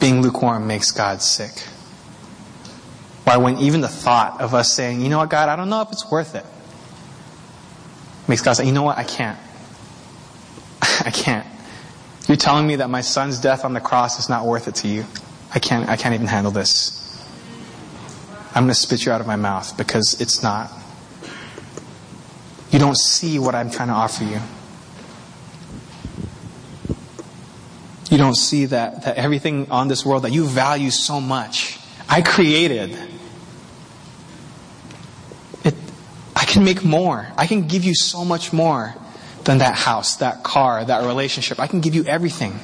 being 0.00 0.22
lukewarm 0.22 0.66
makes 0.66 0.90
God 0.90 1.22
sick. 1.22 1.52
Why 3.34 3.42
when 3.42 3.58
even 3.58 3.80
the 3.80 3.88
thought 3.88 4.40
of 4.40 4.54
us 4.54 4.72
saying, 4.72 5.00
you 5.00 5.08
know 5.08 5.18
what, 5.18 5.28
God, 5.28 5.48
I 5.48 5.56
don't 5.56 5.68
know 5.68 5.80
if 5.80 5.90
it's 5.90 6.08
worth 6.08 6.36
it, 6.36 6.46
makes 8.28 8.42
God 8.42 8.52
say, 8.52 8.64
you 8.64 8.72
know 8.72 8.84
what, 8.84 8.96
I 8.96 9.02
can't. 9.02 9.38
I 10.82 11.10
can't. 11.10 11.44
You're 12.28 12.36
telling 12.36 12.64
me 12.64 12.76
that 12.76 12.90
my 12.90 13.00
son's 13.00 13.40
death 13.40 13.64
on 13.64 13.72
the 13.72 13.80
cross 13.80 14.20
is 14.20 14.28
not 14.28 14.46
worth 14.46 14.68
it 14.68 14.76
to 14.76 14.88
you. 14.88 15.04
I 15.52 15.58
can't, 15.58 15.88
I 15.88 15.96
can't 15.96 16.14
even 16.14 16.28
handle 16.28 16.52
this. 16.52 17.00
I'm 18.54 18.64
going 18.64 18.68
to 18.68 18.74
spit 18.76 19.04
you 19.04 19.10
out 19.10 19.20
of 19.20 19.26
my 19.26 19.34
mouth 19.34 19.76
because 19.76 20.20
it's 20.20 20.40
not. 20.40 20.70
You 22.70 22.78
don't 22.78 22.96
see 22.96 23.40
what 23.40 23.56
I'm 23.56 23.68
trying 23.68 23.88
to 23.88 23.94
offer 23.94 24.22
you. 24.22 24.38
You 28.12 28.16
don't 28.16 28.36
see 28.36 28.66
that, 28.66 29.02
that 29.06 29.16
everything 29.16 29.72
on 29.72 29.88
this 29.88 30.06
world 30.06 30.22
that 30.22 30.30
you 30.30 30.46
value 30.46 30.90
so 30.90 31.20
much, 31.20 31.80
I 32.08 32.22
created. 32.22 32.96
It, 35.64 35.74
I 36.36 36.43
can 36.54 36.64
make 36.64 36.84
more. 36.84 37.26
I 37.36 37.46
can 37.46 37.66
give 37.66 37.84
you 37.84 37.94
so 37.94 38.24
much 38.24 38.52
more 38.52 38.94
than 39.42 39.58
that 39.58 39.74
house, 39.74 40.16
that 40.16 40.44
car, 40.44 40.84
that 40.84 41.04
relationship. 41.04 41.60
I 41.60 41.66
can 41.66 41.80
give 41.80 41.94
you 41.94 42.04
everything. 42.04 42.58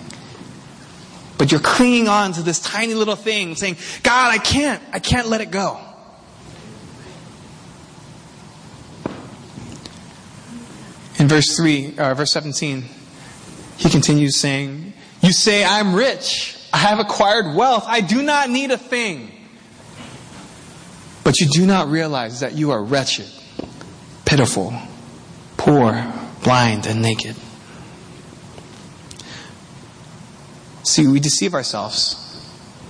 But 1.36 1.50
you're 1.50 1.60
clinging 1.60 2.06
on 2.06 2.32
to 2.34 2.42
this 2.42 2.60
tiny 2.60 2.94
little 2.94 3.16
thing 3.16 3.56
saying, 3.56 3.76
God, 4.02 4.30
I 4.32 4.38
can't, 4.38 4.82
I 4.92 5.00
can't 5.00 5.26
let 5.26 5.40
it 5.40 5.50
go. 5.50 5.80
In 11.18 11.28
verse 11.28 11.56
3, 11.56 11.96
or 11.98 12.02
uh, 12.02 12.14
verse 12.14 12.32
17, 12.32 12.84
he 13.76 13.90
continues 13.90 14.36
saying, 14.36 14.92
You 15.20 15.32
say, 15.32 15.64
I'm 15.64 15.94
rich. 15.94 16.56
I 16.72 16.78
have 16.78 17.00
acquired 17.00 17.56
wealth. 17.56 17.84
I 17.86 18.00
do 18.00 18.22
not 18.22 18.48
need 18.48 18.70
a 18.70 18.78
thing. 18.78 19.32
But 21.24 21.40
you 21.40 21.48
do 21.48 21.66
not 21.66 21.88
realize 21.88 22.40
that 22.40 22.54
you 22.54 22.70
are 22.70 22.82
wretched, 22.82 23.26
pitiful, 24.30 24.72
poor, 25.56 26.06
blind 26.44 26.86
and 26.86 27.02
naked. 27.02 27.34
See, 30.84 31.08
we 31.08 31.18
deceive 31.18 31.52
ourselves 31.52 32.14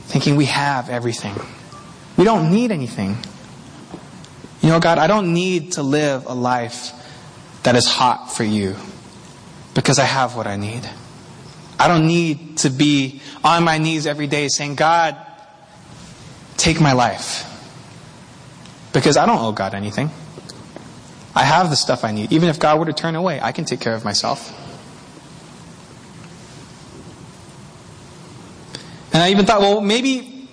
thinking 0.08 0.36
we 0.36 0.44
have 0.44 0.90
everything. 0.90 1.34
We 2.18 2.24
don't 2.24 2.52
need 2.52 2.70
anything. 2.70 3.16
You 4.60 4.68
know, 4.68 4.80
God, 4.80 4.98
I 4.98 5.06
don't 5.06 5.32
need 5.32 5.72
to 5.72 5.82
live 5.82 6.26
a 6.26 6.34
life 6.34 6.92
that 7.62 7.74
is 7.74 7.86
hot 7.86 8.26
for 8.26 8.44
you 8.44 8.76
because 9.72 9.98
I 9.98 10.04
have 10.04 10.36
what 10.36 10.46
I 10.46 10.56
need. 10.56 10.86
I 11.78 11.88
don't 11.88 12.06
need 12.06 12.58
to 12.58 12.68
be 12.68 13.22
on 13.42 13.64
my 13.64 13.78
knees 13.78 14.06
every 14.06 14.26
day 14.26 14.48
saying, 14.48 14.74
God, 14.74 15.16
take 16.58 16.82
my 16.82 16.92
life. 16.92 17.46
Because 18.92 19.16
I 19.16 19.24
don't 19.24 19.38
owe 19.38 19.52
God 19.52 19.72
anything. 19.72 20.10
I 21.34 21.44
have 21.44 21.70
the 21.70 21.76
stuff 21.76 22.04
I 22.04 22.12
need. 22.12 22.32
Even 22.32 22.48
if 22.48 22.58
God 22.58 22.78
were 22.78 22.86
to 22.86 22.92
turn 22.92 23.14
away, 23.14 23.40
I 23.40 23.52
can 23.52 23.64
take 23.64 23.80
care 23.80 23.94
of 23.94 24.04
myself. 24.04 24.56
And 29.12 29.22
I 29.22 29.30
even 29.30 29.44
thought, 29.46 29.60
well, 29.60 29.80
maybe, 29.80 30.48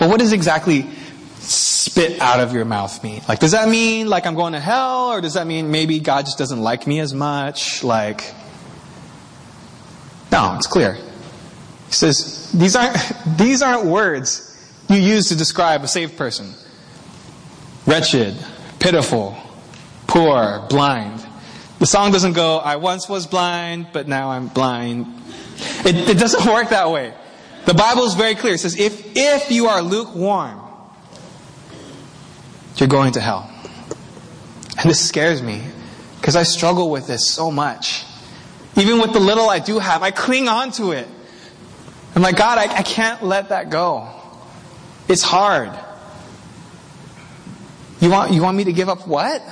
well, 0.00 0.10
what 0.10 0.18
does 0.18 0.32
exactly 0.32 0.88
spit 1.36 2.20
out 2.20 2.40
of 2.40 2.52
your 2.52 2.64
mouth 2.64 3.02
mean? 3.02 3.22
Like, 3.28 3.38
does 3.38 3.52
that 3.52 3.68
mean 3.68 4.08
like 4.08 4.26
I'm 4.26 4.34
going 4.34 4.52
to 4.52 4.60
hell? 4.60 5.12
Or 5.12 5.20
does 5.20 5.34
that 5.34 5.46
mean 5.46 5.70
maybe 5.70 6.00
God 6.00 6.24
just 6.24 6.38
doesn't 6.38 6.60
like 6.60 6.86
me 6.86 7.00
as 7.00 7.14
much? 7.14 7.84
Like, 7.84 8.34
no, 10.30 10.54
it's 10.56 10.66
clear. 10.66 10.94
He 10.94 11.92
says, 11.92 12.52
these 12.52 12.76
aren't, 12.76 12.96
these 13.38 13.62
aren't 13.62 13.86
words 13.86 14.44
you 14.88 14.96
use 14.96 15.28
to 15.28 15.36
describe 15.36 15.82
a 15.84 15.88
saved 15.88 16.16
person. 16.16 16.52
Wretched, 17.86 18.36
pitiful, 18.78 19.36
poor, 20.08 20.66
blind. 20.68 21.24
The 21.78 21.86
song 21.86 22.10
doesn't 22.10 22.32
go, 22.32 22.58
I 22.58 22.76
once 22.76 23.08
was 23.08 23.28
blind, 23.28 23.88
but 23.92 24.08
now 24.08 24.30
I'm 24.30 24.48
blind. 24.48 25.06
It, 25.84 26.08
it 26.08 26.18
doesn't 26.18 26.44
work 26.52 26.70
that 26.70 26.90
way. 26.90 27.14
The 27.66 27.74
Bible 27.74 28.04
is 28.04 28.14
very 28.14 28.34
clear. 28.34 28.54
It 28.54 28.58
says, 28.58 28.78
if, 28.78 29.16
if 29.16 29.52
you 29.52 29.66
are 29.66 29.80
lukewarm, 29.82 30.60
you're 32.76 32.88
going 32.88 33.12
to 33.12 33.20
hell. 33.20 33.48
And 34.78 34.90
this 34.90 35.06
scares 35.06 35.42
me 35.42 35.62
because 36.20 36.34
I 36.34 36.42
struggle 36.44 36.90
with 36.90 37.06
this 37.06 37.30
so 37.30 37.50
much. 37.50 38.04
Even 38.76 39.00
with 39.00 39.12
the 39.12 39.20
little 39.20 39.50
I 39.50 39.58
do 39.58 39.78
have, 39.78 40.02
I 40.02 40.10
cling 40.10 40.48
on 40.48 40.72
to 40.72 40.92
it. 40.92 41.06
I'm 42.14 42.22
like, 42.22 42.36
God, 42.36 42.58
I, 42.58 42.78
I 42.78 42.82
can't 42.82 43.22
let 43.22 43.50
that 43.50 43.70
go. 43.70 44.08
It's 45.08 45.22
hard. 45.22 45.70
You 48.00 48.10
want, 48.10 48.32
you 48.32 48.42
want 48.42 48.56
me 48.56 48.64
to 48.64 48.72
give 48.72 48.88
up 48.88 49.06
what? 49.06 49.42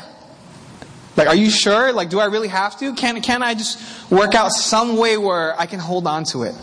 Like, 1.16 1.28
are 1.28 1.34
you 1.34 1.50
sure? 1.50 1.92
Like, 1.92 2.10
do 2.10 2.20
I 2.20 2.26
really 2.26 2.48
have 2.48 2.78
to? 2.80 2.94
Can, 2.94 3.20
can 3.22 3.42
I 3.42 3.54
just 3.54 4.10
work 4.10 4.34
out 4.34 4.52
some 4.52 4.96
way 4.98 5.16
where 5.16 5.58
I 5.58 5.66
can 5.66 5.80
hold 5.80 6.06
on 6.06 6.24
to 6.24 6.42
it? 6.42 6.54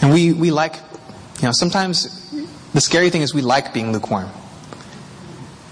And 0.00 0.12
we, 0.12 0.32
we 0.32 0.50
like, 0.50 0.76
you 1.40 1.46
know, 1.46 1.52
sometimes 1.52 2.30
the 2.72 2.80
scary 2.80 3.10
thing 3.10 3.22
is 3.22 3.34
we 3.34 3.42
like 3.42 3.72
being 3.72 3.92
lukewarm. 3.92 4.30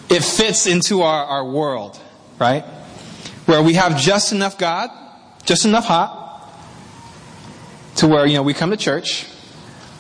It 0.09 0.25
fits 0.25 0.67
into 0.67 1.03
our, 1.03 1.25
our 1.25 1.45
world, 1.45 2.01
right? 2.39 2.65
Where 3.47 3.63
we 3.63 3.75
have 3.75 3.99
just 3.99 4.33
enough 4.33 4.59
God, 4.59 4.91
just 5.45 5.65
enough 5.65 5.85
hot, 5.87 6.51
to 7.97 8.09
where, 8.09 8.27
you 8.27 8.35
know, 8.35 8.43
we 8.43 8.55
come 8.55 8.71
to 8.71 8.77
church, 8.77 9.27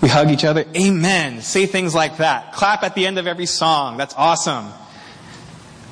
we 0.02 0.08
hug 0.08 0.30
each 0.30 0.44
other. 0.44 0.64
Amen. 0.76 1.40
Say 1.40 1.66
things 1.66 1.94
like 1.94 2.18
that. 2.18 2.52
Clap 2.52 2.82
at 2.82 2.94
the 2.94 3.06
end 3.06 3.18
of 3.18 3.26
every 3.28 3.46
song. 3.46 3.96
That's 3.96 4.14
awesome. 4.16 4.70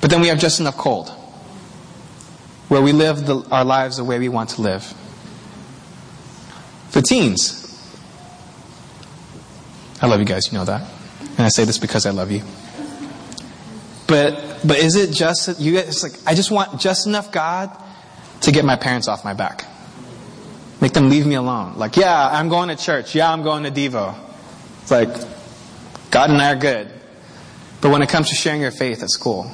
But 0.00 0.10
then 0.10 0.20
we 0.20 0.26
have 0.28 0.38
just 0.38 0.58
enough 0.58 0.76
cold. 0.76 1.08
Where 2.68 2.82
we 2.82 2.92
live 2.92 3.24
the, 3.24 3.46
our 3.50 3.64
lives 3.64 3.96
the 3.96 4.04
way 4.04 4.18
we 4.18 4.28
want 4.28 4.50
to 4.50 4.62
live. 4.62 4.82
For 6.90 7.00
teens, 7.00 7.56
I 10.02 10.06
love 10.06 10.18
you 10.18 10.26
guys, 10.26 10.50
you 10.50 10.58
know 10.58 10.64
that. 10.64 10.88
And 11.20 11.40
I 11.40 11.48
say 11.48 11.64
this 11.64 11.78
because 11.78 12.04
I 12.04 12.10
love 12.10 12.32
you. 12.32 12.42
But 14.08 14.60
but 14.66 14.78
is 14.78 14.96
it 14.96 15.12
just 15.14 15.60
you 15.60 15.78
it's 15.78 16.02
like 16.02 16.12
I 16.26 16.34
just 16.34 16.50
want 16.50 16.80
just 16.80 17.06
enough 17.06 17.30
God 17.30 17.70
to 18.40 18.50
get 18.50 18.64
my 18.64 18.74
parents 18.74 19.06
off 19.06 19.24
my 19.24 19.34
back. 19.34 19.66
Make 20.80 20.92
them 20.92 21.10
leave 21.10 21.26
me 21.26 21.34
alone. 21.34 21.76
Like, 21.76 21.96
yeah, 21.96 22.28
I'm 22.30 22.48
going 22.48 22.68
to 22.68 22.76
church. 22.76 23.14
Yeah, 23.14 23.30
I'm 23.30 23.42
going 23.42 23.64
to 23.64 23.70
Devo. 23.70 24.14
It's 24.82 24.90
like, 24.90 25.08
God 26.10 26.30
and 26.30 26.40
I 26.40 26.52
are 26.52 26.56
good. 26.56 26.88
But 27.80 27.90
when 27.90 28.02
it 28.02 28.08
comes 28.08 28.28
to 28.30 28.34
sharing 28.34 28.60
your 28.60 28.70
faith 28.70 29.02
at 29.02 29.10
school, 29.10 29.44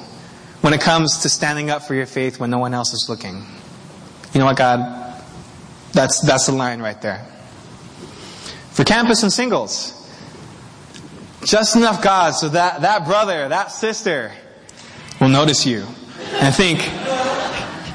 when 0.61 0.73
it 0.73 0.81
comes 0.81 1.19
to 1.19 1.29
standing 1.29 1.69
up 1.69 1.83
for 1.83 1.95
your 1.95 2.05
faith 2.05 2.39
when 2.39 2.49
no 2.49 2.59
one 2.59 2.73
else 2.73 2.93
is 2.93 3.07
looking, 3.09 3.45
you 4.33 4.39
know 4.39 4.45
what, 4.45 4.57
God? 4.57 5.21
That's, 5.93 6.21
that's 6.21 6.45
the 6.47 6.51
line 6.51 6.81
right 6.81 7.01
there. 7.01 7.25
For 8.71 8.83
campus 8.83 9.23
and 9.23 9.31
singles, 9.33 9.93
Just 11.47 11.77
enough 11.77 12.03
God 12.03 12.31
so 12.31 12.49
that 12.49 12.81
that 12.81 13.05
brother, 13.05 13.47
that 13.47 13.71
sister 13.71 14.33
will 15.21 15.29
notice 15.29 15.65
you 15.65 15.85
and 16.41 16.53
think, 16.53 16.79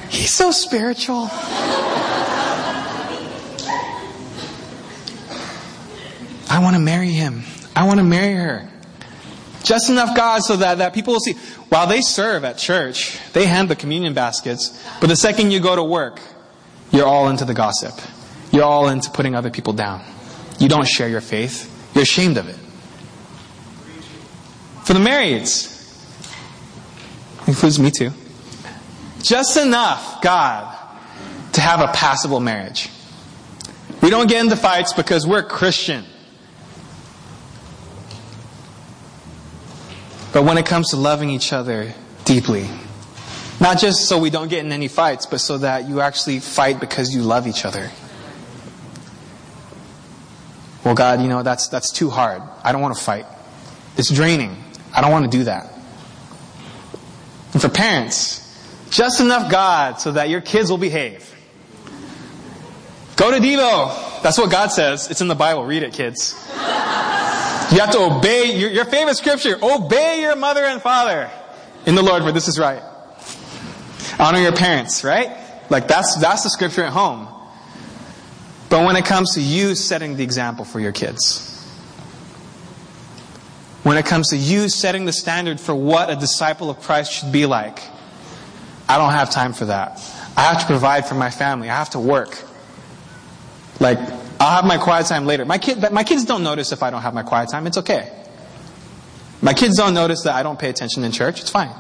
he's 0.09 0.33
so 0.33 0.51
spiritual. 0.51 1.29
I 6.53 6.59
want 6.59 6.77
to 6.77 6.81
marry 6.81 7.09
him. 7.09 7.45
I 7.75 7.87
want 7.87 7.99
to 7.99 8.05
marry 8.05 8.35
her. 8.35 8.69
Just 9.63 9.89
enough 9.89 10.15
God 10.15 10.43
so 10.43 10.57
that, 10.57 10.79
that 10.79 10.93
people 10.93 11.15
will 11.15 11.21
see. 11.21 11.33
While 11.71 11.87
they 11.87 12.03
serve 12.03 12.45
at 12.45 12.59
church, 12.59 13.19
they 13.33 13.47
hand 13.47 13.71
the 13.71 13.75
communion 13.75 14.13
baskets, 14.13 14.79
but 15.01 15.07
the 15.07 15.17
second 15.17 15.51
you 15.51 15.61
go 15.61 15.75
to 15.75 15.83
work, 15.83 16.21
you're 16.91 17.07
all 17.07 17.31
into 17.31 17.47
the 17.47 17.55
gossip. 17.55 17.95
You're 18.53 18.65
all 18.65 18.89
into 18.89 19.11
putting 19.11 19.35
other 19.35 19.49
people 19.49 19.73
down. 19.73 20.05
You 20.59 20.69
don't 20.69 20.87
share 20.87 21.09
your 21.09 21.23
faith. 21.23 21.71
You're 21.95 22.03
ashamed 22.03 22.37
of 22.37 22.51
it. 22.51 22.57
For 24.85 24.93
the 24.93 25.01
marrieds, 25.01 25.71
includes 27.49 27.79
me 27.79 27.91
too, 27.91 28.11
just 29.23 29.57
enough, 29.57 30.21
God, 30.21 30.77
to 31.55 31.63
have 31.63 31.81
a 31.81 31.89
passable 31.95 32.41
marriage. 32.41 32.91
We 34.03 34.11
don't 34.11 34.29
get 34.29 34.45
into 34.45 34.57
fights 34.57 34.93
because 34.93 35.27
we're 35.27 35.45
Christian. 35.45 36.05
But 40.33 40.45
when 40.45 40.57
it 40.57 40.67
comes 40.67 40.91
to 40.91 40.97
loving 40.97 41.31
each 41.31 41.53
other 41.53 41.93
deeply, 42.25 42.67
not 43.61 43.79
just 43.79 44.09
so 44.09 44.19
we 44.19 44.31
don't 44.31 44.49
get 44.49 44.65
in 44.65 44.73
any 44.73 44.89
fights, 44.89 45.27
but 45.27 45.39
so 45.39 45.59
that 45.59 45.89
you 45.89 46.01
actually 46.01 46.41
fight 46.41 46.81
because 46.81 47.15
you 47.15 47.23
love 47.23 47.47
each 47.47 47.65
other. 47.65 47.91
Well, 50.85 50.95
God, 50.95 51.23
you 51.23 51.29
know, 51.29 51.43
that's, 51.43 51.69
that's 51.69 51.93
too 51.93 52.11
hard. 52.11 52.43
I 52.65 52.73
don't 52.73 52.81
want 52.81 52.97
to 52.97 53.03
fight. 53.03 53.27
It's 53.97 54.11
draining. 54.11 54.57
I 54.93 55.01
don't 55.01 55.13
want 55.13 55.31
to 55.31 55.39
do 55.39 55.45
that. 55.45 55.73
And 57.53 57.63
for 57.63 57.69
parents, 57.69 58.41
just 58.91 59.21
enough 59.21 59.51
God 59.51 60.01
so 60.01 60.13
that 60.13 60.29
your 60.29 60.41
kids 60.41 60.71
will 60.71 60.79
behave. 60.79 61.29
Go 63.17 63.31
to 63.31 63.37
Devo. 63.37 64.23
That's 64.23 64.39
what 64.39 64.51
God 64.51 64.69
says. 64.69 65.11
It's 65.11 65.21
in 65.21 65.29
the 65.29 65.35
Bible. 65.35 65.65
Read 65.65 65.83
it, 65.83 65.93
kids. 65.93 66.35
You 67.73 67.81
have 67.81 67.93
to 67.93 68.01
obey 68.01 68.55
your, 68.59 68.71
your 68.71 68.85
favorite 68.85 69.17
scripture. 69.17 69.57
Obey 69.63 70.21
your 70.21 70.37
mother 70.37 70.63
and 70.63 70.83
father 70.83 71.31
in 71.87 71.95
the 71.95 72.03
Lord, 72.03 72.23
for 72.23 72.31
this 72.31 72.47
is 72.47 72.59
right. 72.59 72.83
Honor 74.19 74.41
your 74.41 74.53
parents, 74.53 75.03
right? 75.05 75.37
Like 75.71 75.89
that's, 75.89 76.17
that's 76.21 76.43
the 76.43 76.51
scripture 76.51 76.85
at 76.85 76.93
home. 76.93 77.29
But 78.69 78.85
when 78.85 78.97
it 78.97 79.07
comes 79.07 79.35
to 79.35 79.41
you 79.41 79.75
setting 79.75 80.17
the 80.17 80.23
example 80.23 80.67
for 80.67 80.81
your 80.81 80.93
kids, 80.93 81.49
when 83.83 83.97
it 83.97 84.05
comes 84.05 84.29
to 84.29 84.37
you 84.37 84.69
setting 84.69 85.07
the 85.07 85.13
standard 85.13 85.59
for 85.59 85.75
what 85.75 86.11
a 86.11 86.17
disciple 86.17 86.69
of 86.69 86.79
Christ 86.81 87.11
should 87.13 87.33
be 87.33 87.47
like, 87.47 87.81
I 88.87 88.99
don't 88.99 89.13
have 89.13 89.31
time 89.31 89.55
for 89.55 89.65
that. 89.65 89.99
I 90.37 90.43
have 90.43 90.61
to 90.61 90.67
provide 90.67 91.07
for 91.07 91.15
my 91.15 91.31
family. 91.31 91.71
I 91.71 91.77
have 91.77 91.91
to 91.91 91.99
work. 91.99 92.39
Like, 93.81 93.99
I'll 94.43 94.51
have 94.51 94.65
my 94.65 94.77
quiet 94.77 95.07
time 95.07 95.25
later. 95.25 95.45
My, 95.45 95.59
kid, 95.59 95.93
my 95.93 96.03
kids 96.03 96.25
don't 96.25 96.43
notice 96.43 96.73
if 96.73 96.83
I 96.83 96.91
don't 96.91 97.03
have 97.03 97.15
my 97.15 97.23
quiet 97.23 97.49
time. 97.49 97.65
It's 97.69 97.79
okay. 97.79 98.11
My 99.41 99.55
kids 99.55 99.77
don't 99.77 99.95
notice 99.95 100.25
that 100.25 100.35
I 100.35 100.43
don't 100.43 100.59
pay 100.59 100.69
attention 100.69 101.05
in 101.05 101.13
church. 101.13 101.41
It's 101.41 101.51
fine. 101.51 101.71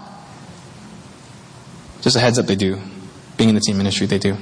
Just 2.02 2.14
a 2.14 2.20
heads 2.20 2.38
up, 2.38 2.46
they 2.46 2.54
do. 2.54 2.80
Being 3.36 3.48
in 3.48 3.56
the 3.56 3.60
team 3.60 3.78
ministry, 3.78 4.06
they 4.06 4.18
do. 4.20 4.36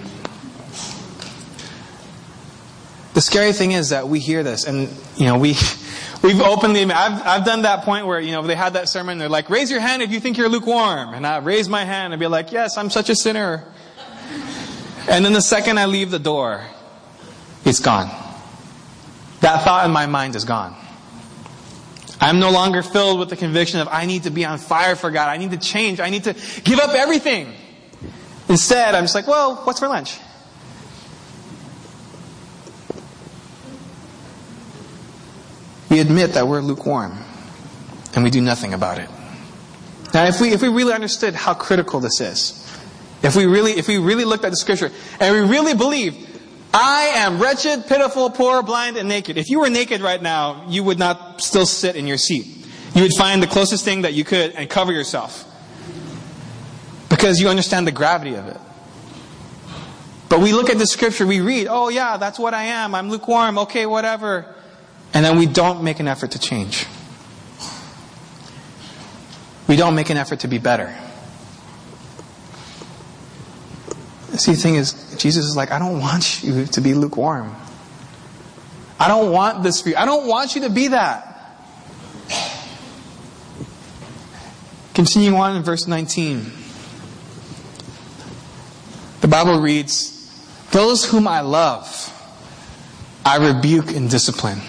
The 3.14 3.22
scary 3.22 3.54
thing 3.54 3.72
is 3.72 3.88
that 3.88 4.08
we 4.08 4.18
hear 4.18 4.42
this, 4.42 4.66
and 4.66 4.90
you 5.16 5.24
know 5.24 5.38
we 5.38 5.56
we've 6.22 6.40
openly. 6.42 6.82
I've 6.84 7.26
I've 7.26 7.44
done 7.46 7.62
that 7.62 7.84
point 7.84 8.06
where 8.06 8.20
you 8.20 8.32
know 8.32 8.46
they 8.46 8.54
had 8.54 8.74
that 8.74 8.90
sermon. 8.90 9.16
They're 9.16 9.30
like, 9.30 9.48
raise 9.48 9.70
your 9.70 9.80
hand 9.80 10.02
if 10.02 10.10
you 10.10 10.20
think 10.20 10.36
you're 10.36 10.48
lukewarm, 10.50 11.14
and 11.14 11.26
I 11.26 11.38
raise 11.38 11.70
my 11.70 11.84
hand 11.84 12.12
and 12.12 12.20
be 12.20 12.26
like, 12.26 12.52
yes, 12.52 12.76
I'm 12.76 12.90
such 12.90 13.08
a 13.08 13.16
sinner. 13.16 13.64
And 15.08 15.24
then 15.24 15.32
the 15.32 15.40
second 15.40 15.78
I 15.78 15.86
leave 15.86 16.10
the 16.10 16.18
door, 16.18 16.64
it's 17.70 17.80
gone. 17.80 18.10
That 19.40 19.62
thought 19.64 19.86
in 19.86 19.92
my 19.92 20.06
mind 20.06 20.36
is 20.36 20.44
gone. 20.44 20.76
I'm 22.20 22.38
no 22.38 22.50
longer 22.50 22.82
filled 22.82 23.18
with 23.18 23.30
the 23.30 23.36
conviction 23.36 23.80
of 23.80 23.88
I 23.88 24.04
need 24.04 24.24
to 24.24 24.30
be 24.30 24.44
on 24.44 24.58
fire 24.58 24.96
for 24.96 25.10
God. 25.10 25.28
I 25.28 25.38
need 25.38 25.52
to 25.52 25.56
change. 25.56 26.00
I 26.00 26.10
need 26.10 26.24
to 26.24 26.34
give 26.64 26.78
up 26.78 26.90
everything. 26.90 27.54
Instead, 28.48 28.94
I'm 28.94 29.04
just 29.04 29.14
like, 29.14 29.26
well, 29.26 29.56
what's 29.64 29.78
for 29.78 29.88
lunch? 29.88 30.18
We 35.88 36.00
admit 36.00 36.32
that 36.32 36.46
we're 36.46 36.60
lukewarm 36.60 37.18
and 38.14 38.24
we 38.24 38.30
do 38.30 38.40
nothing 38.40 38.74
about 38.74 38.98
it. 38.98 39.08
Now, 40.12 40.24
if 40.24 40.40
we, 40.40 40.50
if 40.50 40.60
we 40.60 40.68
really 40.68 40.92
understood 40.92 41.34
how 41.34 41.54
critical 41.54 42.00
this 42.00 42.20
is, 42.20 42.56
if 43.22 43.36
we 43.36 43.46
really, 43.46 43.72
if 43.72 43.86
we 43.86 43.98
really 43.98 44.24
looked 44.24 44.44
at 44.44 44.50
the 44.50 44.56
scripture 44.56 44.90
and 45.20 45.34
we 45.34 45.40
really 45.40 45.74
believed 45.74 46.29
I 46.72 47.12
am 47.16 47.40
wretched, 47.40 47.86
pitiful, 47.86 48.30
poor, 48.30 48.62
blind, 48.62 48.96
and 48.96 49.08
naked. 49.08 49.36
If 49.36 49.50
you 49.50 49.60
were 49.60 49.70
naked 49.70 50.00
right 50.00 50.22
now, 50.22 50.64
you 50.68 50.84
would 50.84 50.98
not 50.98 51.40
still 51.40 51.66
sit 51.66 51.96
in 51.96 52.06
your 52.06 52.18
seat. 52.18 52.66
You 52.94 53.02
would 53.02 53.14
find 53.14 53.42
the 53.42 53.46
closest 53.46 53.84
thing 53.84 54.02
that 54.02 54.14
you 54.14 54.24
could 54.24 54.52
and 54.52 54.70
cover 54.70 54.92
yourself. 54.92 55.44
Because 57.08 57.40
you 57.40 57.48
understand 57.48 57.86
the 57.86 57.92
gravity 57.92 58.34
of 58.34 58.46
it. 58.46 58.58
But 60.28 60.40
we 60.40 60.52
look 60.52 60.70
at 60.70 60.78
the 60.78 60.86
scripture, 60.86 61.26
we 61.26 61.40
read, 61.40 61.66
oh 61.68 61.88
yeah, 61.88 62.16
that's 62.16 62.38
what 62.38 62.54
I 62.54 62.64
am. 62.64 62.94
I'm 62.94 63.10
lukewarm. 63.10 63.58
Okay, 63.58 63.84
whatever. 63.84 64.46
And 65.12 65.24
then 65.24 65.38
we 65.38 65.46
don't 65.46 65.82
make 65.82 65.98
an 65.98 66.06
effort 66.06 66.30
to 66.32 66.38
change. 66.38 66.86
We 69.66 69.74
don't 69.74 69.96
make 69.96 70.08
an 70.10 70.16
effort 70.16 70.40
to 70.40 70.48
be 70.48 70.58
better. 70.58 70.96
See, 74.36 74.52
the 74.52 74.58
thing 74.58 74.76
is, 74.76 75.16
Jesus 75.16 75.44
is 75.44 75.56
like, 75.56 75.72
I 75.72 75.78
don't 75.78 76.00
want 76.00 76.42
you 76.42 76.66
to 76.66 76.80
be 76.80 76.94
lukewarm. 76.94 77.54
I 78.98 79.08
don't 79.08 79.32
want 79.32 79.62
this 79.62 79.80
for 79.80 79.88
you. 79.88 79.96
I 79.96 80.04
don't 80.04 80.26
want 80.28 80.54
you 80.54 80.62
to 80.62 80.70
be 80.70 80.88
that. 80.88 81.26
Continuing 84.94 85.34
on 85.34 85.56
in 85.56 85.62
verse 85.62 85.86
19. 85.86 86.52
The 89.20 89.28
Bible 89.28 89.60
reads, 89.60 90.16
Those 90.70 91.04
whom 91.04 91.26
I 91.26 91.40
love, 91.40 91.86
I 93.24 93.36
rebuke 93.36 93.90
and 93.92 94.10
discipline. 94.10 94.60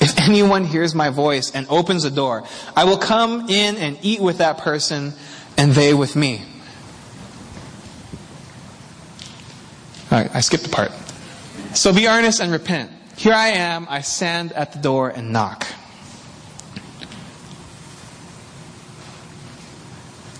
If 0.00 0.18
anyone 0.18 0.64
hears 0.64 0.94
my 0.94 1.10
voice 1.10 1.50
and 1.50 1.66
opens 1.68 2.04
the 2.04 2.10
door, 2.10 2.44
I 2.74 2.84
will 2.84 2.96
come 2.98 3.48
in 3.48 3.76
and 3.76 3.98
eat 4.02 4.20
with 4.20 4.38
that 4.38 4.58
person 4.58 5.12
and 5.56 5.72
they 5.72 5.92
with 5.94 6.16
me. 6.16 6.44
All 10.10 10.18
right, 10.18 10.30
I 10.34 10.40
skipped 10.40 10.66
a 10.66 10.70
part. 10.70 10.92
So 11.74 11.92
be 11.94 12.08
earnest 12.08 12.40
and 12.40 12.50
repent. 12.50 12.90
Here 13.16 13.32
I 13.32 13.48
am, 13.48 13.86
I 13.88 14.00
stand 14.00 14.52
at 14.52 14.72
the 14.72 14.78
door 14.78 15.08
and 15.08 15.32
knock. 15.32 15.66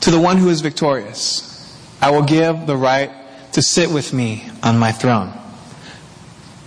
To 0.01 0.11
the 0.11 0.19
one 0.19 0.39
who 0.39 0.49
is 0.49 0.61
victorious, 0.61 1.79
I 2.01 2.11
will 2.11 2.23
give 2.23 2.67
the 2.67 2.77
right 2.77 3.13
to 3.53 3.63
sit 3.63 3.91
with 3.91 4.13
me 4.13 4.49
on 4.63 4.79
my 4.79 4.93
throne. 4.93 5.33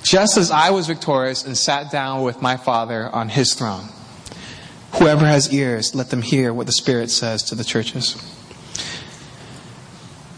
Just 0.03 0.37
as 0.37 0.51
I 0.51 0.69
was 0.69 0.87
victorious 0.87 1.43
and 1.43 1.57
sat 1.57 1.91
down 1.91 2.21
with 2.21 2.41
my 2.41 2.57
Father 2.57 3.09
on 3.09 3.29
his 3.29 3.53
throne. 3.53 3.85
Whoever 4.93 5.25
has 5.25 5.51
ears, 5.51 5.95
let 5.95 6.09
them 6.09 6.21
hear 6.21 6.53
what 6.53 6.67
the 6.67 6.73
Spirit 6.73 7.09
says 7.09 7.43
to 7.43 7.55
the 7.55 7.63
churches. 7.63 8.32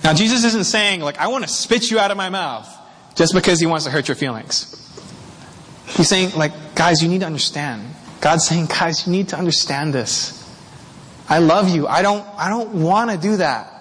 Now, 0.05 0.13
Jesus 0.13 0.43
isn't 0.43 0.65
saying, 0.65 1.01
like, 1.01 1.17
I 1.17 1.29
want 1.29 1.45
to 1.45 1.49
spit 1.49 1.89
you 1.89 1.97
out 1.97 2.11
of 2.11 2.17
my 2.17 2.29
mouth 2.29 2.71
just 3.15 3.33
because 3.33 3.59
he 3.59 3.65
wants 3.65 3.85
to 3.85 3.91
hurt 3.91 4.07
your 4.07 4.13
feelings. 4.13 4.71
He's 5.87 6.07
saying, 6.07 6.37
like, 6.37 6.75
guys, 6.75 7.01
you 7.01 7.09
need 7.09 7.21
to 7.21 7.25
understand. 7.25 7.83
God's 8.21 8.45
saying, 8.45 8.67
guys, 8.67 9.07
you 9.07 9.11
need 9.11 9.29
to 9.29 9.35
understand 9.35 9.95
this. 9.95 10.47
I 11.27 11.39
love 11.39 11.69
you. 11.69 11.87
I 11.87 12.03
don't, 12.03 12.23
I 12.37 12.49
don't 12.49 12.83
want 12.83 13.09
to 13.09 13.17
do 13.17 13.37
that. 13.37 13.73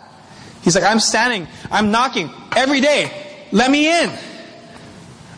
He's 0.63 0.75
like, 0.75 0.85
I'm 0.85 0.99
standing, 0.99 1.47
I'm 1.71 1.91
knocking 1.91 2.31
every 2.57 2.81
day. 2.81 3.47
Let 3.53 3.71
me 3.71 3.87
in. 3.87 4.11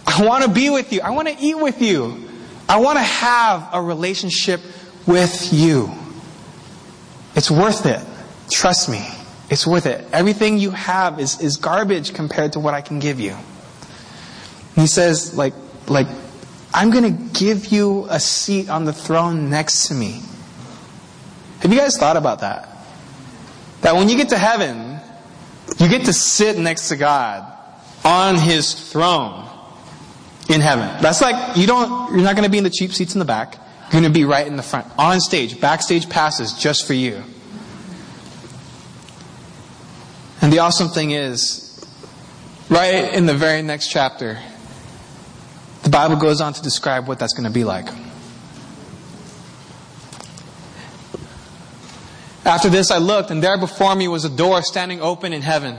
I 0.06 0.24
want 0.24 0.44
to 0.44 0.50
be 0.50 0.70
with 0.70 0.92
you. 0.92 1.00
I 1.00 1.11
want 1.11 1.26
to 1.26 1.36
eat 1.40 1.58
with 1.58 1.82
you. 1.82 2.28
I 2.68 2.78
want 2.78 2.96
to 2.96 3.02
have 3.02 3.70
a 3.72 3.82
relationship 3.82 4.61
with 5.04 5.52
you. 5.52 5.90
It's 7.34 7.50
worth 7.50 7.86
it. 7.86 8.00
Trust 8.52 8.88
me. 8.88 9.04
It's 9.49 9.66
worth 9.66 9.86
it. 9.86 10.05
Everything 10.12 10.59
you 10.59 10.70
have 10.70 11.20
is, 11.20 11.40
is 11.40 11.57
garbage 11.57 12.14
compared 12.14 12.55
to 12.55 12.61
what 12.61 12.74
I 12.74 12.80
can 12.80 12.99
give 12.99 13.20
you. 13.20 13.36
he 14.74 14.86
says, 14.86 15.36
like, 15.36 15.55
like, 15.86 16.09
I'm 16.74 16.90
going 16.90 17.05
to 17.05 17.38
give 17.38 17.66
you 17.66 18.07
a 18.11 18.18
seat 18.18 18.68
on 18.68 18.84
the 18.84 18.92
throne 18.92 19.49
next 19.49 19.88
to 19.88 19.94
me. 19.94 20.20
Have 21.61 21.72
you 21.72 21.78
guys 21.78 21.97
thought 21.97 22.16
about 22.16 22.40
that? 22.40 22.68
That 23.82 23.94
when 23.94 24.09
you 24.09 24.16
get 24.16 24.30
to 24.30 24.38
heaven, 24.38 24.99
you 25.78 25.88
get 25.88 26.07
to 26.07 26.12
sit 26.12 26.59
next 26.59 26.88
to 26.88 26.97
God 26.97 27.53
on 28.05 28.36
His 28.36 28.90
throne 28.90 29.49
in 30.49 30.61
heaven. 30.61 30.88
That's 31.01 31.20
like, 31.20 31.57
you 31.57 31.66
don't, 31.66 32.12
you're 32.12 32.22
not 32.22 32.34
going 32.34 32.44
to 32.44 32.51
be 32.51 32.59
in 32.59 32.64
the 32.64 32.70
cheap 32.70 32.92
seats 32.92 33.14
in 33.14 33.20
the 33.20 33.24
back. 33.24 33.57
You're 33.84 34.01
going 34.01 34.05
to 34.05 34.11
be 34.11 34.24
right 34.24 34.47
in 34.47 34.57
the 34.57 34.62
front, 34.62 34.86
on 34.99 35.20
stage, 35.20 35.61
backstage 35.61 36.09
passes 36.09 36.53
just 36.53 36.86
for 36.86 36.94
you. 36.94 37.22
And 40.43 40.53
the 40.53 40.59
awesome 40.59 40.89
thing 40.89 41.12
is, 41.12 41.84
right 42.68 43.12
in 43.14 43.26
the 43.26 43.34
very 43.34 43.62
next 43.62 43.89
chapter, 43.89 44.39
the 45.82 45.91
Bible 45.91 46.16
goes 46.16 46.41
on 46.41 46.53
to 46.53 46.62
describe 46.62 47.09
what 47.09 47.18
that's 47.18 47.32
going 47.32 47.45
to 47.45 47.53
be 47.53 47.64
like. 47.64 47.87
After 52.45 52.68
this, 52.68 52.91
I 52.91 52.99
looked, 52.99 53.30
and 53.30 53.43
there 53.43 53.59
before 53.59 53.95
me 53.95 54.07
was 54.07 54.24
a 54.24 54.30
door 54.30 54.62
standing 54.62 55.01
open 55.01 55.32
in 55.32 55.43
heaven. 55.43 55.76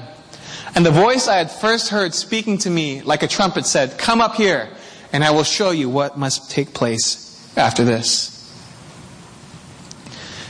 And 0.76 0.86
the 0.86 0.92
voice 0.92 1.28
I 1.28 1.38
had 1.38 1.50
first 1.50 1.90
heard 1.90 2.14
speaking 2.14 2.58
to 2.60 2.70
me 2.70 3.02
like 3.02 3.24
a 3.24 3.28
trumpet 3.28 3.66
said, 3.66 3.98
Come 3.98 4.20
up 4.20 4.36
here, 4.36 4.70
and 5.14 5.24
I 5.24 5.32
will 5.32 5.44
show 5.44 5.72
you 5.72 5.90
what 5.90 6.18
must 6.18 6.52
take 6.52 6.74
place 6.74 7.58
after 7.58 7.86
this. 7.86 8.34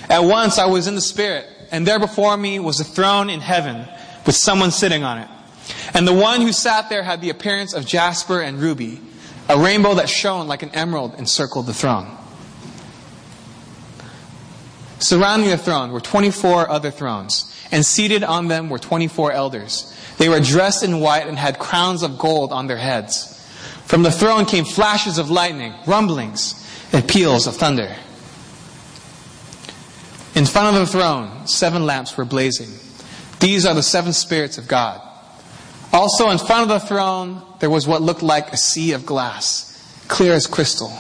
At 0.10 0.24
once 0.24 0.58
I 0.58 0.66
was 0.66 0.88
in 0.88 0.96
the 0.96 1.02
Spirit, 1.02 1.46
and 1.72 1.86
there 1.86 2.00
before 2.00 2.36
me 2.36 2.60
was 2.60 2.80
a 2.80 2.84
throne 2.84 3.30
in 3.30 3.40
heaven 3.40 3.88
with 4.28 4.36
someone 4.36 4.70
sitting 4.70 5.04
on 5.04 5.18
it. 5.18 5.30
And 5.96 6.08
the 6.08 6.14
one 6.14 6.42
who 6.42 6.52
sat 6.52 6.90
there 6.90 7.02
had 7.02 7.22
the 7.22 7.32
appearance 7.32 7.74
of 7.74 7.88
jasper 7.88 8.42
and 8.42 8.60
ruby. 8.60 9.02
A 9.50 9.58
rainbow 9.58 9.96
that 9.96 10.10
shone 10.10 10.48
like 10.48 10.62
an 10.62 10.70
emerald 10.72 11.16
encircled 11.18 11.66
the 11.66 11.74
throne. 11.74 12.16
Surrounding 15.00 15.50
the 15.50 15.58
throne 15.58 15.92
were 15.92 16.02
24 16.02 16.70
other 16.70 16.92
thrones, 16.92 17.56
and 17.72 17.86
seated 17.86 18.24
on 18.24 18.50
them 18.50 18.70
were 18.70 18.80
24 18.80 19.32
elders. 19.32 19.96
They 20.18 20.28
were 20.28 20.42
dressed 20.42 20.84
in 20.84 21.00
white 21.00 21.28
and 21.28 21.38
had 21.38 21.60
crowns 21.60 22.04
of 22.04 22.18
gold 22.18 22.52
on 22.52 22.68
their 22.68 22.78
heads. 22.78 23.34
From 23.86 24.04
the 24.04 24.12
throne 24.12 24.46
came 24.46 24.66
flashes 24.66 25.18
of 25.18 25.30
lightning, 25.30 25.74
rumblings, 25.86 26.68
and 26.92 27.08
peals 27.08 27.48
of 27.48 27.56
thunder. 27.56 27.96
In 30.36 30.46
front 30.46 30.76
of 30.76 30.82
the 30.82 30.92
throne, 30.92 31.48
seven 31.48 31.86
lamps 31.86 32.18
were 32.18 32.26
blazing. 32.26 32.87
These 33.40 33.66
are 33.66 33.74
the 33.74 33.84
seven 33.84 34.14
spirits 34.14 34.58
of 34.58 34.68
God. 34.68 35.02
Also, 35.94 36.30
in 36.30 36.38
front 36.38 36.64
of 36.64 36.70
the 36.70 36.86
throne, 36.86 37.42
there 37.60 37.70
was 37.70 37.88
what 37.88 38.02
looked 38.02 38.24
like 38.24 38.52
a 38.52 38.58
sea 38.58 38.94
of 38.94 39.06
glass, 39.06 39.74
clear 40.08 40.34
as 40.34 40.48
crystal. 40.48 40.92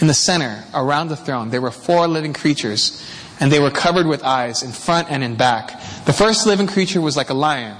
In 0.00 0.06
the 0.06 0.14
center, 0.14 0.64
around 0.74 1.08
the 1.08 1.16
throne, 1.16 1.50
there 1.50 1.60
were 1.60 1.70
four 1.70 2.06
living 2.06 2.32
creatures, 2.32 3.02
and 3.40 3.50
they 3.50 3.60
were 3.60 3.70
covered 3.70 4.06
with 4.06 4.22
eyes 4.22 4.62
in 4.62 4.72
front 4.72 5.10
and 5.10 5.22
in 5.22 5.36
back. 5.36 5.80
The 6.04 6.12
first 6.12 6.46
living 6.46 6.66
creature 6.66 7.00
was 7.00 7.16
like 7.16 7.30
a 7.30 7.34
lion, 7.34 7.76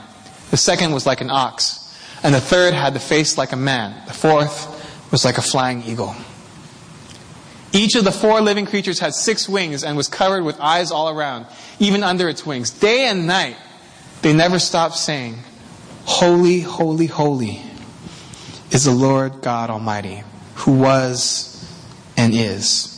the 0.50 0.56
second 0.56 0.92
was 0.92 1.06
like 1.06 1.20
an 1.20 1.30
ox, 1.30 1.78
and 2.22 2.34
the 2.34 2.40
third 2.40 2.74
had 2.74 2.94
the 2.94 3.00
face 3.00 3.38
like 3.38 3.52
a 3.52 3.56
man, 3.56 3.94
the 4.06 4.14
fourth 4.14 5.10
was 5.10 5.24
like 5.24 5.38
a 5.38 5.42
flying 5.42 5.82
eagle. 5.82 6.14
Each 7.72 7.94
of 7.94 8.04
the 8.04 8.12
four 8.12 8.40
living 8.40 8.66
creatures 8.66 8.98
had 8.98 9.14
six 9.14 9.48
wings 9.48 9.82
and 9.82 9.96
was 9.96 10.08
covered 10.08 10.44
with 10.44 10.60
eyes 10.60 10.90
all 10.90 11.08
around, 11.08 11.46
even 11.78 12.02
under 12.02 12.28
its 12.28 12.44
wings. 12.44 12.70
Day 12.70 13.06
and 13.06 13.26
night, 13.26 13.56
they 14.20 14.34
never 14.34 14.58
stopped 14.58 14.96
saying, 14.96 15.38
Holy, 16.04 16.60
holy, 16.60 17.06
holy 17.06 17.62
is 18.70 18.84
the 18.84 18.92
Lord 18.92 19.40
God 19.40 19.70
Almighty, 19.70 20.22
who 20.56 20.78
was 20.78 21.48
and 22.16 22.34
is 22.34 22.92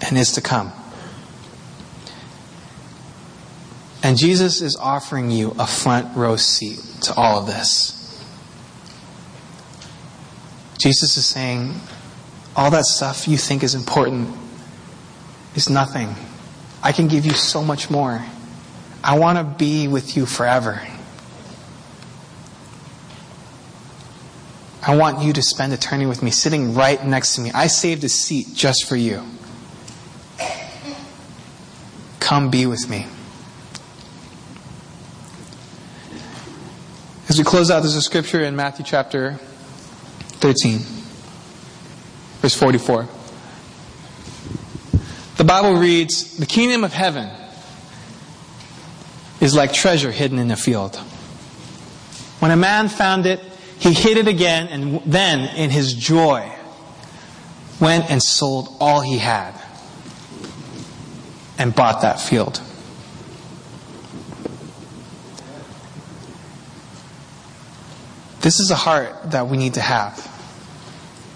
and 0.00 0.18
is 0.18 0.32
to 0.32 0.40
come. 0.40 0.72
And 4.02 4.18
Jesus 4.18 4.60
is 4.60 4.76
offering 4.76 5.30
you 5.30 5.54
a 5.58 5.66
front 5.66 6.16
row 6.16 6.34
seat 6.36 6.80
to 7.02 7.14
all 7.14 7.38
of 7.38 7.46
this. 7.46 7.98
Jesus 10.78 11.16
is 11.16 11.24
saying, 11.24 11.74
all 12.54 12.70
that 12.70 12.84
stuff 12.84 13.26
you 13.26 13.36
think 13.36 13.62
is 13.62 13.74
important 13.74 14.28
is 15.54 15.70
nothing. 15.70 16.14
I 16.82 16.92
can 16.92 17.08
give 17.08 17.24
you 17.24 17.32
so 17.32 17.62
much 17.62 17.90
more. 17.90 18.24
I 19.04 19.18
want 19.18 19.38
to 19.38 19.44
be 19.44 19.88
with 19.88 20.16
you 20.16 20.26
forever. 20.26 20.80
I 24.84 24.96
want 24.96 25.22
you 25.22 25.32
to 25.32 25.42
spend 25.42 25.72
eternity 25.72 26.06
with 26.06 26.22
me, 26.22 26.32
sitting 26.32 26.74
right 26.74 27.04
next 27.04 27.36
to 27.36 27.40
me. 27.40 27.52
I 27.52 27.68
saved 27.68 28.02
a 28.02 28.08
seat 28.08 28.48
just 28.52 28.88
for 28.88 28.96
you. 28.96 29.22
Come 32.18 32.50
be 32.50 32.66
with 32.66 32.88
me. 32.90 33.06
As 37.28 37.38
we 37.38 37.44
close 37.44 37.70
out, 37.70 37.80
there's 37.80 37.94
a 37.94 38.02
scripture 38.02 38.42
in 38.42 38.56
Matthew 38.56 38.84
chapter 38.84 39.34
13, 40.40 40.80
verse 42.42 42.54
44. 42.54 43.08
The 45.36 45.44
Bible 45.44 45.74
reads 45.74 46.36
The 46.36 46.46
kingdom 46.46 46.82
of 46.82 46.92
heaven 46.92 47.30
is 49.40 49.54
like 49.54 49.72
treasure 49.72 50.10
hidden 50.10 50.38
in 50.38 50.50
a 50.50 50.56
field. 50.56 50.96
When 52.40 52.50
a 52.50 52.56
man 52.56 52.88
found 52.88 53.26
it, 53.26 53.40
he 53.78 53.92
hid 53.92 54.16
it 54.16 54.28
again, 54.28 54.68
and 54.68 55.02
then, 55.04 55.56
in 55.56 55.70
his 55.70 55.94
joy, 55.94 56.52
went 57.80 58.10
and 58.10 58.22
sold 58.22 58.68
all 58.80 59.00
he 59.00 59.18
had 59.18 59.54
and 61.58 61.74
bought 61.74 62.02
that 62.02 62.20
field. 62.20 62.60
This 68.40 68.58
is 68.58 68.72
a 68.72 68.76
heart 68.76 69.30
that 69.30 69.46
we 69.46 69.56
need 69.56 69.74
to 69.74 69.80
have. 69.80 70.31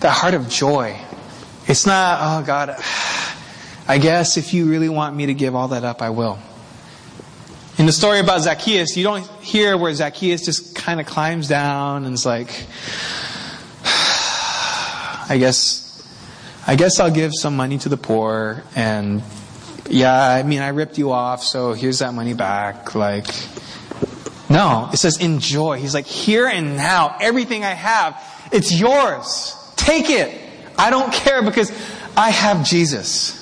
That 0.00 0.10
heart 0.10 0.34
of 0.34 0.48
joy. 0.48 0.98
It's 1.66 1.86
not, 1.86 2.18
oh 2.20 2.46
God, 2.46 2.76
I 3.88 3.98
guess 3.98 4.36
if 4.36 4.54
you 4.54 4.66
really 4.70 4.88
want 4.88 5.16
me 5.16 5.26
to 5.26 5.34
give 5.34 5.54
all 5.54 5.68
that 5.68 5.84
up, 5.84 6.02
I 6.02 6.10
will. 6.10 6.38
In 7.78 7.86
the 7.86 7.92
story 7.92 8.20
about 8.20 8.40
Zacchaeus, 8.40 8.96
you 8.96 9.04
don't 9.04 9.26
hear 9.40 9.76
where 9.76 9.92
Zacchaeus 9.92 10.44
just 10.44 10.74
kind 10.74 11.00
of 11.00 11.06
climbs 11.06 11.48
down 11.48 12.04
and 12.04 12.14
is 12.14 12.24
like, 12.24 12.66
I 15.28 15.36
guess, 15.38 16.06
I 16.66 16.76
guess 16.76 17.00
I'll 17.00 17.10
give 17.10 17.32
some 17.34 17.56
money 17.56 17.78
to 17.78 17.88
the 17.88 17.96
poor 17.96 18.62
and 18.74 19.22
yeah, 19.88 20.14
I 20.14 20.42
mean, 20.42 20.60
I 20.60 20.68
ripped 20.68 20.98
you 20.98 21.12
off, 21.12 21.42
so 21.42 21.72
here's 21.72 22.00
that 22.00 22.12
money 22.12 22.34
back. 22.34 22.94
Like, 22.94 23.26
no, 24.48 24.88
it 24.92 24.96
says 24.96 25.18
enjoy. 25.18 25.78
He's 25.78 25.94
like, 25.94 26.06
here 26.06 26.46
and 26.46 26.76
now, 26.76 27.16
everything 27.20 27.64
I 27.64 27.70
have, 27.70 28.20
it's 28.52 28.72
yours. 28.72 29.54
Take 29.86 30.10
it. 30.10 30.36
I 30.76 30.90
don't 30.90 31.12
care 31.12 31.42
because 31.42 31.70
I 32.16 32.30
have 32.30 32.64
Jesus. 32.64 33.36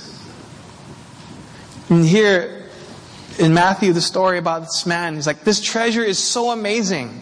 And 1.88 2.04
here 2.04 2.66
in 3.38 3.54
Matthew, 3.54 3.94
the 3.94 4.02
story 4.02 4.36
about 4.36 4.60
this 4.60 4.84
man, 4.84 5.14
he's 5.14 5.26
like, 5.26 5.42
this 5.42 5.62
treasure 5.62 6.02
is 6.02 6.18
so 6.18 6.50
amazing. 6.50 7.18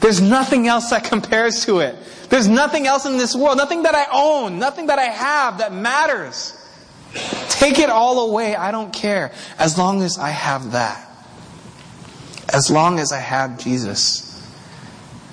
There's 0.00 0.20
nothing 0.20 0.66
else 0.66 0.90
that 0.90 1.04
compares 1.08 1.64
to 1.66 1.78
it. 1.78 1.94
There's 2.30 2.48
nothing 2.48 2.88
else 2.88 3.06
in 3.06 3.16
this 3.16 3.36
world, 3.36 3.58
nothing 3.58 3.84
that 3.84 3.94
I 3.94 4.06
own, 4.12 4.58
nothing 4.58 4.88
that 4.88 4.98
I 4.98 5.04
have 5.04 5.58
that 5.58 5.72
matters. 5.72 6.58
Take 7.48 7.78
it 7.78 7.90
all 7.90 8.28
away. 8.28 8.56
I 8.56 8.72
don't 8.72 8.92
care. 8.92 9.30
As 9.56 9.78
long 9.78 10.02
as 10.02 10.18
I 10.18 10.30
have 10.30 10.72
that. 10.72 11.08
As 12.52 12.72
long 12.72 12.98
as 12.98 13.12
I 13.12 13.20
have 13.20 13.60
Jesus, 13.60 14.44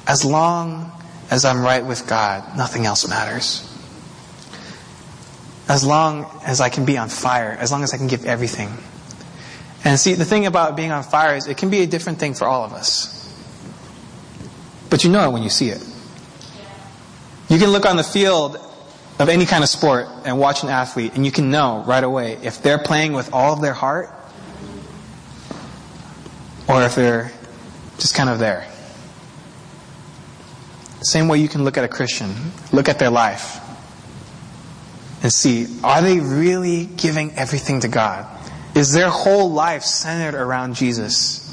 as 0.05 0.23
long 0.23 0.98
as 1.29 1.45
I'm 1.45 1.61
right 1.61 1.85
with 1.85 2.07
God, 2.07 2.57
nothing 2.57 2.85
else 2.85 3.07
matters. 3.07 3.65
As 5.67 5.85
long 5.85 6.25
as 6.45 6.61
I 6.61 6.69
can 6.69 6.85
be 6.85 6.97
on 6.97 7.09
fire, 7.09 7.55
as 7.59 7.71
long 7.71 7.83
as 7.83 7.93
I 7.93 7.97
can 7.97 8.07
give 8.07 8.25
everything. 8.25 8.69
And 9.83 9.99
see, 9.99 10.15
the 10.15 10.25
thing 10.25 10.45
about 10.45 10.75
being 10.75 10.91
on 10.91 11.03
fire 11.03 11.35
is 11.35 11.47
it 11.47 11.57
can 11.57 11.69
be 11.69 11.81
a 11.81 11.87
different 11.87 12.19
thing 12.19 12.33
for 12.33 12.45
all 12.45 12.63
of 12.63 12.73
us. 12.73 13.15
But 14.89 15.03
you 15.03 15.11
know 15.11 15.29
it 15.29 15.31
when 15.31 15.43
you 15.43 15.49
see 15.49 15.69
it. 15.69 15.85
You 17.47 17.59
can 17.59 17.69
look 17.69 17.85
on 17.85 17.95
the 17.95 18.03
field 18.03 18.57
of 19.19 19.29
any 19.29 19.45
kind 19.45 19.63
of 19.63 19.69
sport 19.69 20.07
and 20.25 20.39
watch 20.39 20.63
an 20.63 20.69
athlete, 20.69 21.13
and 21.15 21.25
you 21.25 21.31
can 21.31 21.51
know 21.51 21.83
right 21.85 22.03
away 22.03 22.37
if 22.41 22.61
they're 22.61 22.79
playing 22.79 23.13
with 23.13 23.33
all 23.33 23.53
of 23.53 23.61
their 23.61 23.73
heart 23.73 24.09
or 26.67 26.83
if 26.83 26.95
they're 26.95 27.31
just 27.97 28.15
kind 28.15 28.29
of 28.29 28.39
there. 28.39 28.65
Same 31.01 31.27
way 31.27 31.37
you 31.39 31.47
can 31.47 31.63
look 31.63 31.77
at 31.77 31.83
a 31.83 31.87
Christian, 31.87 32.33
look 32.71 32.89
at 32.89 32.99
their 32.99 33.09
life, 33.09 33.59
and 35.21 35.31
see 35.31 35.67
are 35.83 36.01
they 36.01 36.19
really 36.19 36.85
giving 36.85 37.31
everything 37.33 37.81
to 37.81 37.87
God? 37.87 38.27
Is 38.75 38.93
their 38.93 39.09
whole 39.09 39.51
life 39.51 39.83
centered 39.83 40.37
around 40.37 40.75
Jesus? 40.75 41.45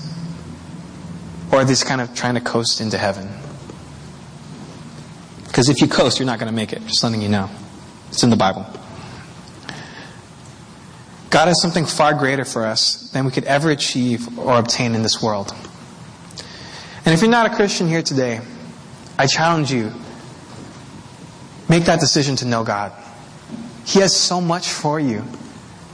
Or 1.52 1.60
are 1.60 1.64
they 1.64 1.74
kind 1.76 2.00
of 2.00 2.14
trying 2.14 2.34
to 2.34 2.40
coast 2.40 2.80
into 2.80 2.98
heaven? 2.98 3.28
Because 5.44 5.68
if 5.68 5.80
you 5.80 5.86
coast, 5.86 6.18
you're 6.18 6.26
not 6.26 6.38
going 6.38 6.50
to 6.50 6.54
make 6.54 6.72
it. 6.72 6.82
Just 6.86 7.02
letting 7.02 7.22
you 7.22 7.28
know. 7.28 7.48
It's 8.08 8.22
in 8.22 8.30
the 8.30 8.36
Bible. 8.36 8.66
God 11.30 11.48
has 11.48 11.60
something 11.60 11.86
far 11.86 12.14
greater 12.14 12.44
for 12.44 12.66
us 12.66 13.10
than 13.10 13.24
we 13.24 13.30
could 13.30 13.44
ever 13.44 13.70
achieve 13.70 14.38
or 14.38 14.58
obtain 14.58 14.94
in 14.94 15.02
this 15.02 15.22
world. 15.22 15.54
And 17.04 17.14
if 17.14 17.20
you're 17.20 17.30
not 17.30 17.50
a 17.50 17.54
Christian 17.54 17.88
here 17.88 18.02
today, 18.02 18.40
I 19.18 19.26
challenge 19.26 19.72
you 19.72 19.92
make 21.68 21.84
that 21.84 22.00
decision 22.00 22.36
to 22.36 22.44
know 22.44 22.64
God. 22.64 22.92
He 23.84 24.00
has 24.00 24.14
so 24.14 24.40
much 24.40 24.68
for 24.68 24.98
you. 25.00 25.24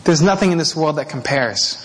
There's 0.04 0.22
nothing 0.22 0.52
in 0.52 0.58
this 0.58 0.74
world 0.74 0.96
that 0.96 1.08
compares. 1.08 1.78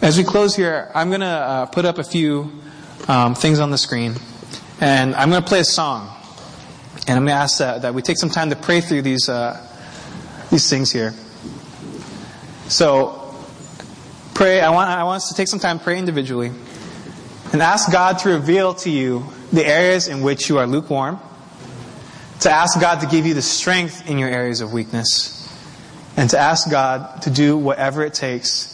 As 0.00 0.16
we 0.16 0.24
close 0.24 0.54
here, 0.54 0.90
I'm 0.94 1.08
going 1.08 1.20
to 1.20 1.26
uh, 1.26 1.66
put 1.66 1.84
up 1.84 1.98
a 1.98 2.04
few 2.04 2.52
um, 3.08 3.34
things 3.34 3.58
on 3.58 3.70
the 3.70 3.78
screen, 3.78 4.14
and 4.80 5.14
I'm 5.14 5.30
going 5.30 5.42
to 5.42 5.48
play 5.48 5.60
a 5.60 5.64
song. 5.64 6.10
And 7.06 7.18
I'm 7.18 7.24
going 7.24 7.36
to 7.36 7.42
ask 7.42 7.58
that, 7.58 7.82
that 7.82 7.94
we 7.94 8.00
take 8.02 8.16
some 8.18 8.30
time 8.30 8.50
to 8.50 8.56
pray 8.56 8.80
through 8.80 9.02
these, 9.02 9.28
uh, 9.28 9.60
these 10.50 10.70
things 10.70 10.90
here. 10.90 11.12
So, 12.68 13.34
pray. 14.32 14.60
I 14.60 14.70
want, 14.70 14.88
I 14.88 15.04
want 15.04 15.16
us 15.16 15.28
to 15.28 15.34
take 15.34 15.48
some 15.48 15.58
time, 15.58 15.78
pray 15.78 15.98
individually, 15.98 16.50
and 17.54 17.62
ask 17.62 17.92
God 17.92 18.18
to 18.18 18.30
reveal 18.30 18.74
to 18.74 18.90
you 18.90 19.24
the 19.52 19.64
areas 19.64 20.08
in 20.08 20.22
which 20.22 20.48
you 20.48 20.58
are 20.58 20.66
lukewarm, 20.66 21.20
to 22.40 22.50
ask 22.50 22.80
God 22.80 23.00
to 23.02 23.06
give 23.06 23.26
you 23.26 23.34
the 23.34 23.42
strength 23.42 24.10
in 24.10 24.18
your 24.18 24.28
areas 24.28 24.60
of 24.60 24.72
weakness, 24.72 25.40
and 26.16 26.28
to 26.30 26.36
ask 26.36 26.68
God 26.68 27.22
to 27.22 27.30
do 27.30 27.56
whatever 27.56 28.04
it 28.04 28.12
takes 28.12 28.72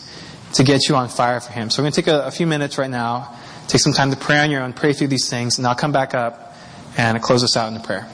to 0.55 0.65
get 0.65 0.89
you 0.89 0.97
on 0.97 1.11
fire 1.11 1.41
for 1.41 1.53
Him. 1.53 1.69
So, 1.69 1.83
we're 1.83 1.91
going 1.91 1.93
to 1.93 2.03
take 2.03 2.09
a, 2.09 2.23
a 2.23 2.31
few 2.31 2.47
minutes 2.47 2.79
right 2.79 2.89
now, 2.89 3.37
take 3.69 3.83
some 3.83 3.93
time 3.93 4.13
to 4.13 4.17
pray 4.17 4.39
on 4.39 4.51
your 4.51 4.63
own, 4.63 4.73
pray 4.73 4.95
through 4.95 5.09
these 5.09 5.29
things, 5.29 5.59
and 5.59 5.67
I'll 5.67 5.75
come 5.75 5.93
back 5.93 6.15
up 6.15 6.57
and 6.97 7.23
close 7.23 7.45
us 7.45 7.59
out 7.59 7.71
in 7.71 7.77
a 7.77 7.83
prayer. 7.83 8.09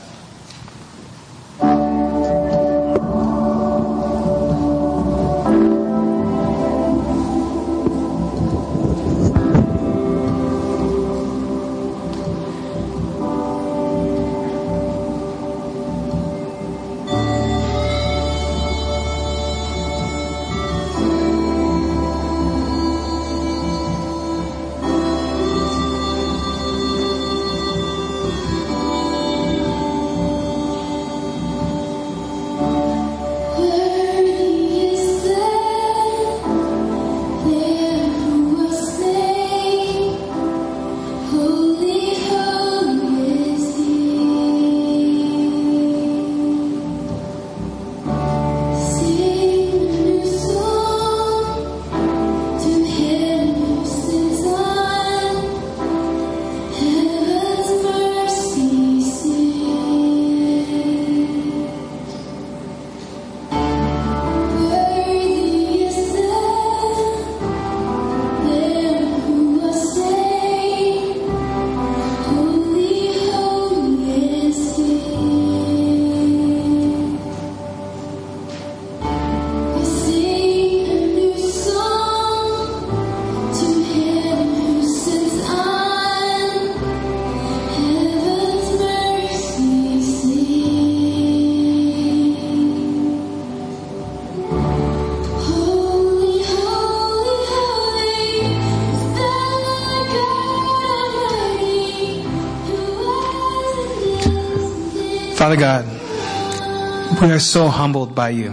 Father 105.47 105.61
God, 105.61 107.23
we 107.23 107.31
are 107.31 107.39
so 107.39 107.69
humbled 107.69 108.17
by 108.17 108.31
you. 108.31 108.51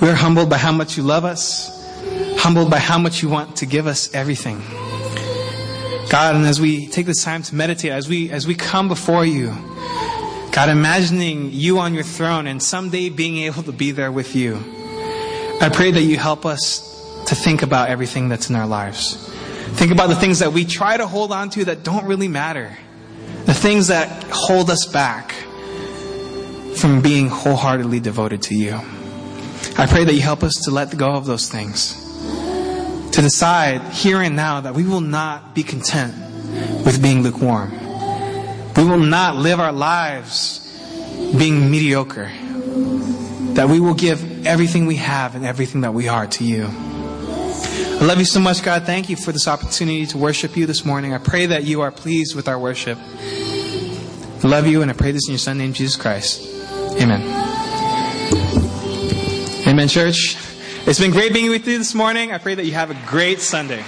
We 0.00 0.08
are 0.08 0.14
humbled 0.14 0.48
by 0.48 0.56
how 0.56 0.70
much 0.70 0.96
you 0.96 1.02
love 1.02 1.24
us, 1.24 1.68
humbled 2.36 2.70
by 2.70 2.78
how 2.78 2.96
much 2.96 3.22
you 3.22 3.28
want 3.28 3.56
to 3.56 3.66
give 3.66 3.88
us 3.88 4.14
everything. 4.14 4.62
God, 6.10 6.36
and 6.36 6.46
as 6.46 6.60
we 6.60 6.86
take 6.86 7.06
this 7.06 7.24
time 7.24 7.42
to 7.42 7.56
meditate, 7.56 7.90
as 7.90 8.08
we, 8.08 8.30
as 8.30 8.46
we 8.46 8.54
come 8.54 8.86
before 8.86 9.24
you, 9.24 9.52
God, 10.52 10.68
imagining 10.68 11.50
you 11.50 11.80
on 11.80 11.92
your 11.92 12.04
throne 12.04 12.46
and 12.46 12.62
someday 12.62 13.08
being 13.08 13.38
able 13.38 13.64
to 13.64 13.72
be 13.72 13.90
there 13.90 14.12
with 14.12 14.36
you, 14.36 14.62
I 15.60 15.70
pray 15.74 15.90
that 15.90 16.02
you 16.02 16.16
help 16.18 16.46
us 16.46 17.24
to 17.26 17.34
think 17.34 17.62
about 17.62 17.88
everything 17.88 18.28
that's 18.28 18.48
in 18.48 18.54
our 18.54 18.68
lives. 18.68 19.28
Think 19.72 19.90
about 19.90 20.06
the 20.06 20.14
things 20.14 20.38
that 20.38 20.52
we 20.52 20.66
try 20.66 20.96
to 20.96 21.08
hold 21.08 21.32
on 21.32 21.50
to 21.50 21.64
that 21.64 21.82
don't 21.82 22.04
really 22.04 22.28
matter. 22.28 22.78
The 23.46 23.54
things 23.54 23.88
that 23.88 24.22
hold 24.30 24.70
us 24.70 24.86
back 24.86 25.34
from 26.84 27.00
being 27.00 27.28
wholeheartedly 27.28 27.98
devoted 27.98 28.42
to 28.42 28.54
you. 28.54 28.74
I 29.78 29.86
pray 29.86 30.04
that 30.04 30.12
you 30.12 30.20
help 30.20 30.42
us 30.42 30.52
to 30.64 30.70
let 30.70 30.94
go 30.94 31.12
of 31.12 31.24
those 31.24 31.48
things. 31.48 31.94
To 33.12 33.22
decide 33.22 33.80
here 33.94 34.20
and 34.20 34.36
now 34.36 34.60
that 34.60 34.74
we 34.74 34.84
will 34.84 35.00
not 35.00 35.54
be 35.54 35.62
content 35.62 36.14
with 36.84 37.00
being 37.00 37.22
lukewarm. 37.22 37.70
We 38.76 38.84
will 38.84 38.98
not 38.98 39.36
live 39.36 39.60
our 39.60 39.72
lives 39.72 40.60
being 41.38 41.70
mediocre. 41.70 42.30
That 43.54 43.70
we 43.70 43.80
will 43.80 43.94
give 43.94 44.46
everything 44.46 44.84
we 44.84 44.96
have 44.96 45.34
and 45.34 45.46
everything 45.46 45.80
that 45.80 45.94
we 45.94 46.08
are 46.08 46.26
to 46.26 46.44
you. 46.44 46.66
I 46.66 48.04
love 48.04 48.18
you 48.18 48.26
so 48.26 48.40
much, 48.40 48.62
God. 48.62 48.82
Thank 48.82 49.08
you 49.08 49.16
for 49.16 49.32
this 49.32 49.48
opportunity 49.48 50.04
to 50.04 50.18
worship 50.18 50.54
you 50.54 50.66
this 50.66 50.84
morning. 50.84 51.14
I 51.14 51.18
pray 51.18 51.46
that 51.46 51.64
you 51.64 51.80
are 51.80 51.90
pleased 51.90 52.36
with 52.36 52.46
our 52.46 52.58
worship. 52.58 52.98
I 52.98 54.46
love 54.46 54.66
you, 54.66 54.82
and 54.82 54.90
I 54.90 54.94
pray 54.94 55.12
this 55.12 55.26
in 55.28 55.32
your 55.32 55.38
Son 55.38 55.56
name, 55.56 55.72
Jesus 55.72 55.96
Christ. 55.96 56.50
Amen. 57.00 57.22
Amen, 59.66 59.88
church. 59.88 60.36
It's 60.86 61.00
been 61.00 61.10
great 61.10 61.32
being 61.32 61.50
with 61.50 61.66
you 61.66 61.78
this 61.78 61.94
morning. 61.94 62.32
I 62.32 62.38
pray 62.38 62.54
that 62.54 62.64
you 62.64 62.72
have 62.72 62.90
a 62.90 63.06
great 63.06 63.40
Sunday. 63.40 63.82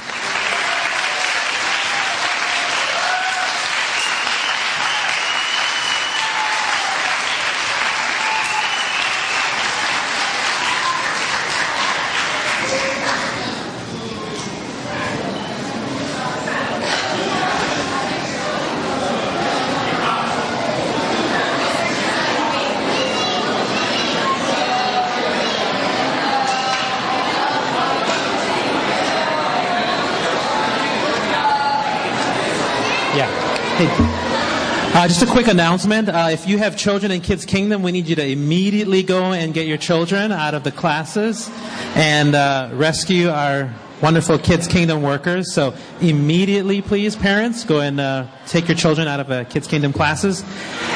Uh, 35.07 35.09
just 35.09 35.23
a 35.23 35.27
quick 35.27 35.47
announcement. 35.47 36.09
Uh, 36.09 36.31
if 36.33 36.49
you 36.49 36.59
have 36.59 36.77
children 36.77 37.13
in 37.13 37.21
Kids 37.21 37.45
Kingdom, 37.45 37.85
we 37.85 37.93
need 37.93 38.09
you 38.09 38.17
to 38.17 38.27
immediately 38.27 39.05
go 39.05 39.33
and 39.33 39.55
get 39.55 39.69
your 39.69 39.77
children 39.77 40.33
out 40.33 40.53
of 40.53 40.65
the 40.65 40.73
classes 40.73 41.49
and 41.95 42.35
uh, 42.35 42.71
rescue 42.73 43.29
our 43.29 43.73
wonderful 44.03 44.37
Kids 44.37 44.67
Kingdom 44.67 45.03
workers. 45.03 45.55
So 45.55 45.77
immediately, 46.01 46.83
please, 46.83 47.15
parents, 47.15 47.63
go 47.63 47.79
and 47.79 48.01
uh, 48.01 48.27
take 48.49 48.67
your 48.67 48.77
children 48.77 49.07
out 49.07 49.21
of 49.21 49.31
uh, 49.31 49.45
Kids 49.45 49.69
Kingdom 49.69 49.93
classes. 49.93 50.43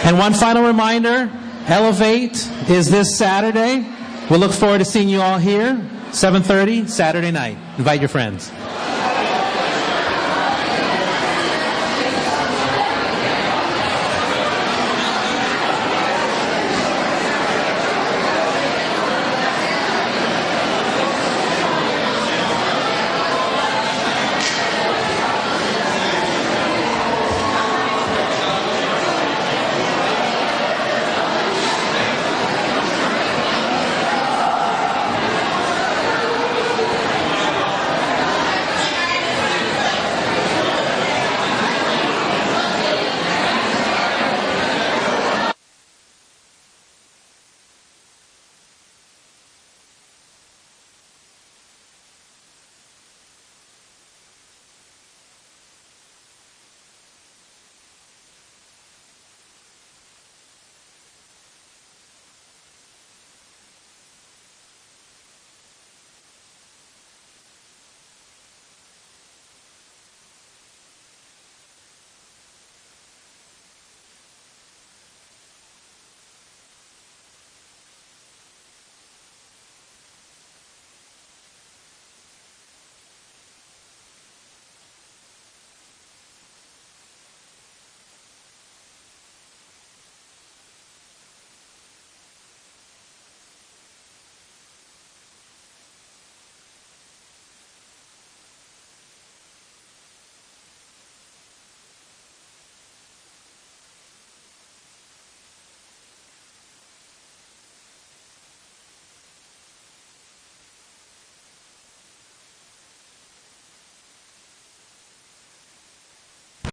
And 0.02 0.18
one 0.18 0.34
final 0.34 0.66
reminder, 0.66 1.30
Elevate 1.68 2.50
is 2.68 2.90
this 2.90 3.16
Saturday. 3.16 3.88
We'll 4.28 4.40
look 4.40 4.50
forward 4.50 4.78
to 4.78 4.84
seeing 4.84 5.08
you 5.08 5.20
all 5.20 5.38
here, 5.38 5.74
7.30, 6.10 6.88
Saturday 6.88 7.30
night. 7.30 7.58
Invite 7.78 8.00
your 8.00 8.08
friends. 8.08 8.50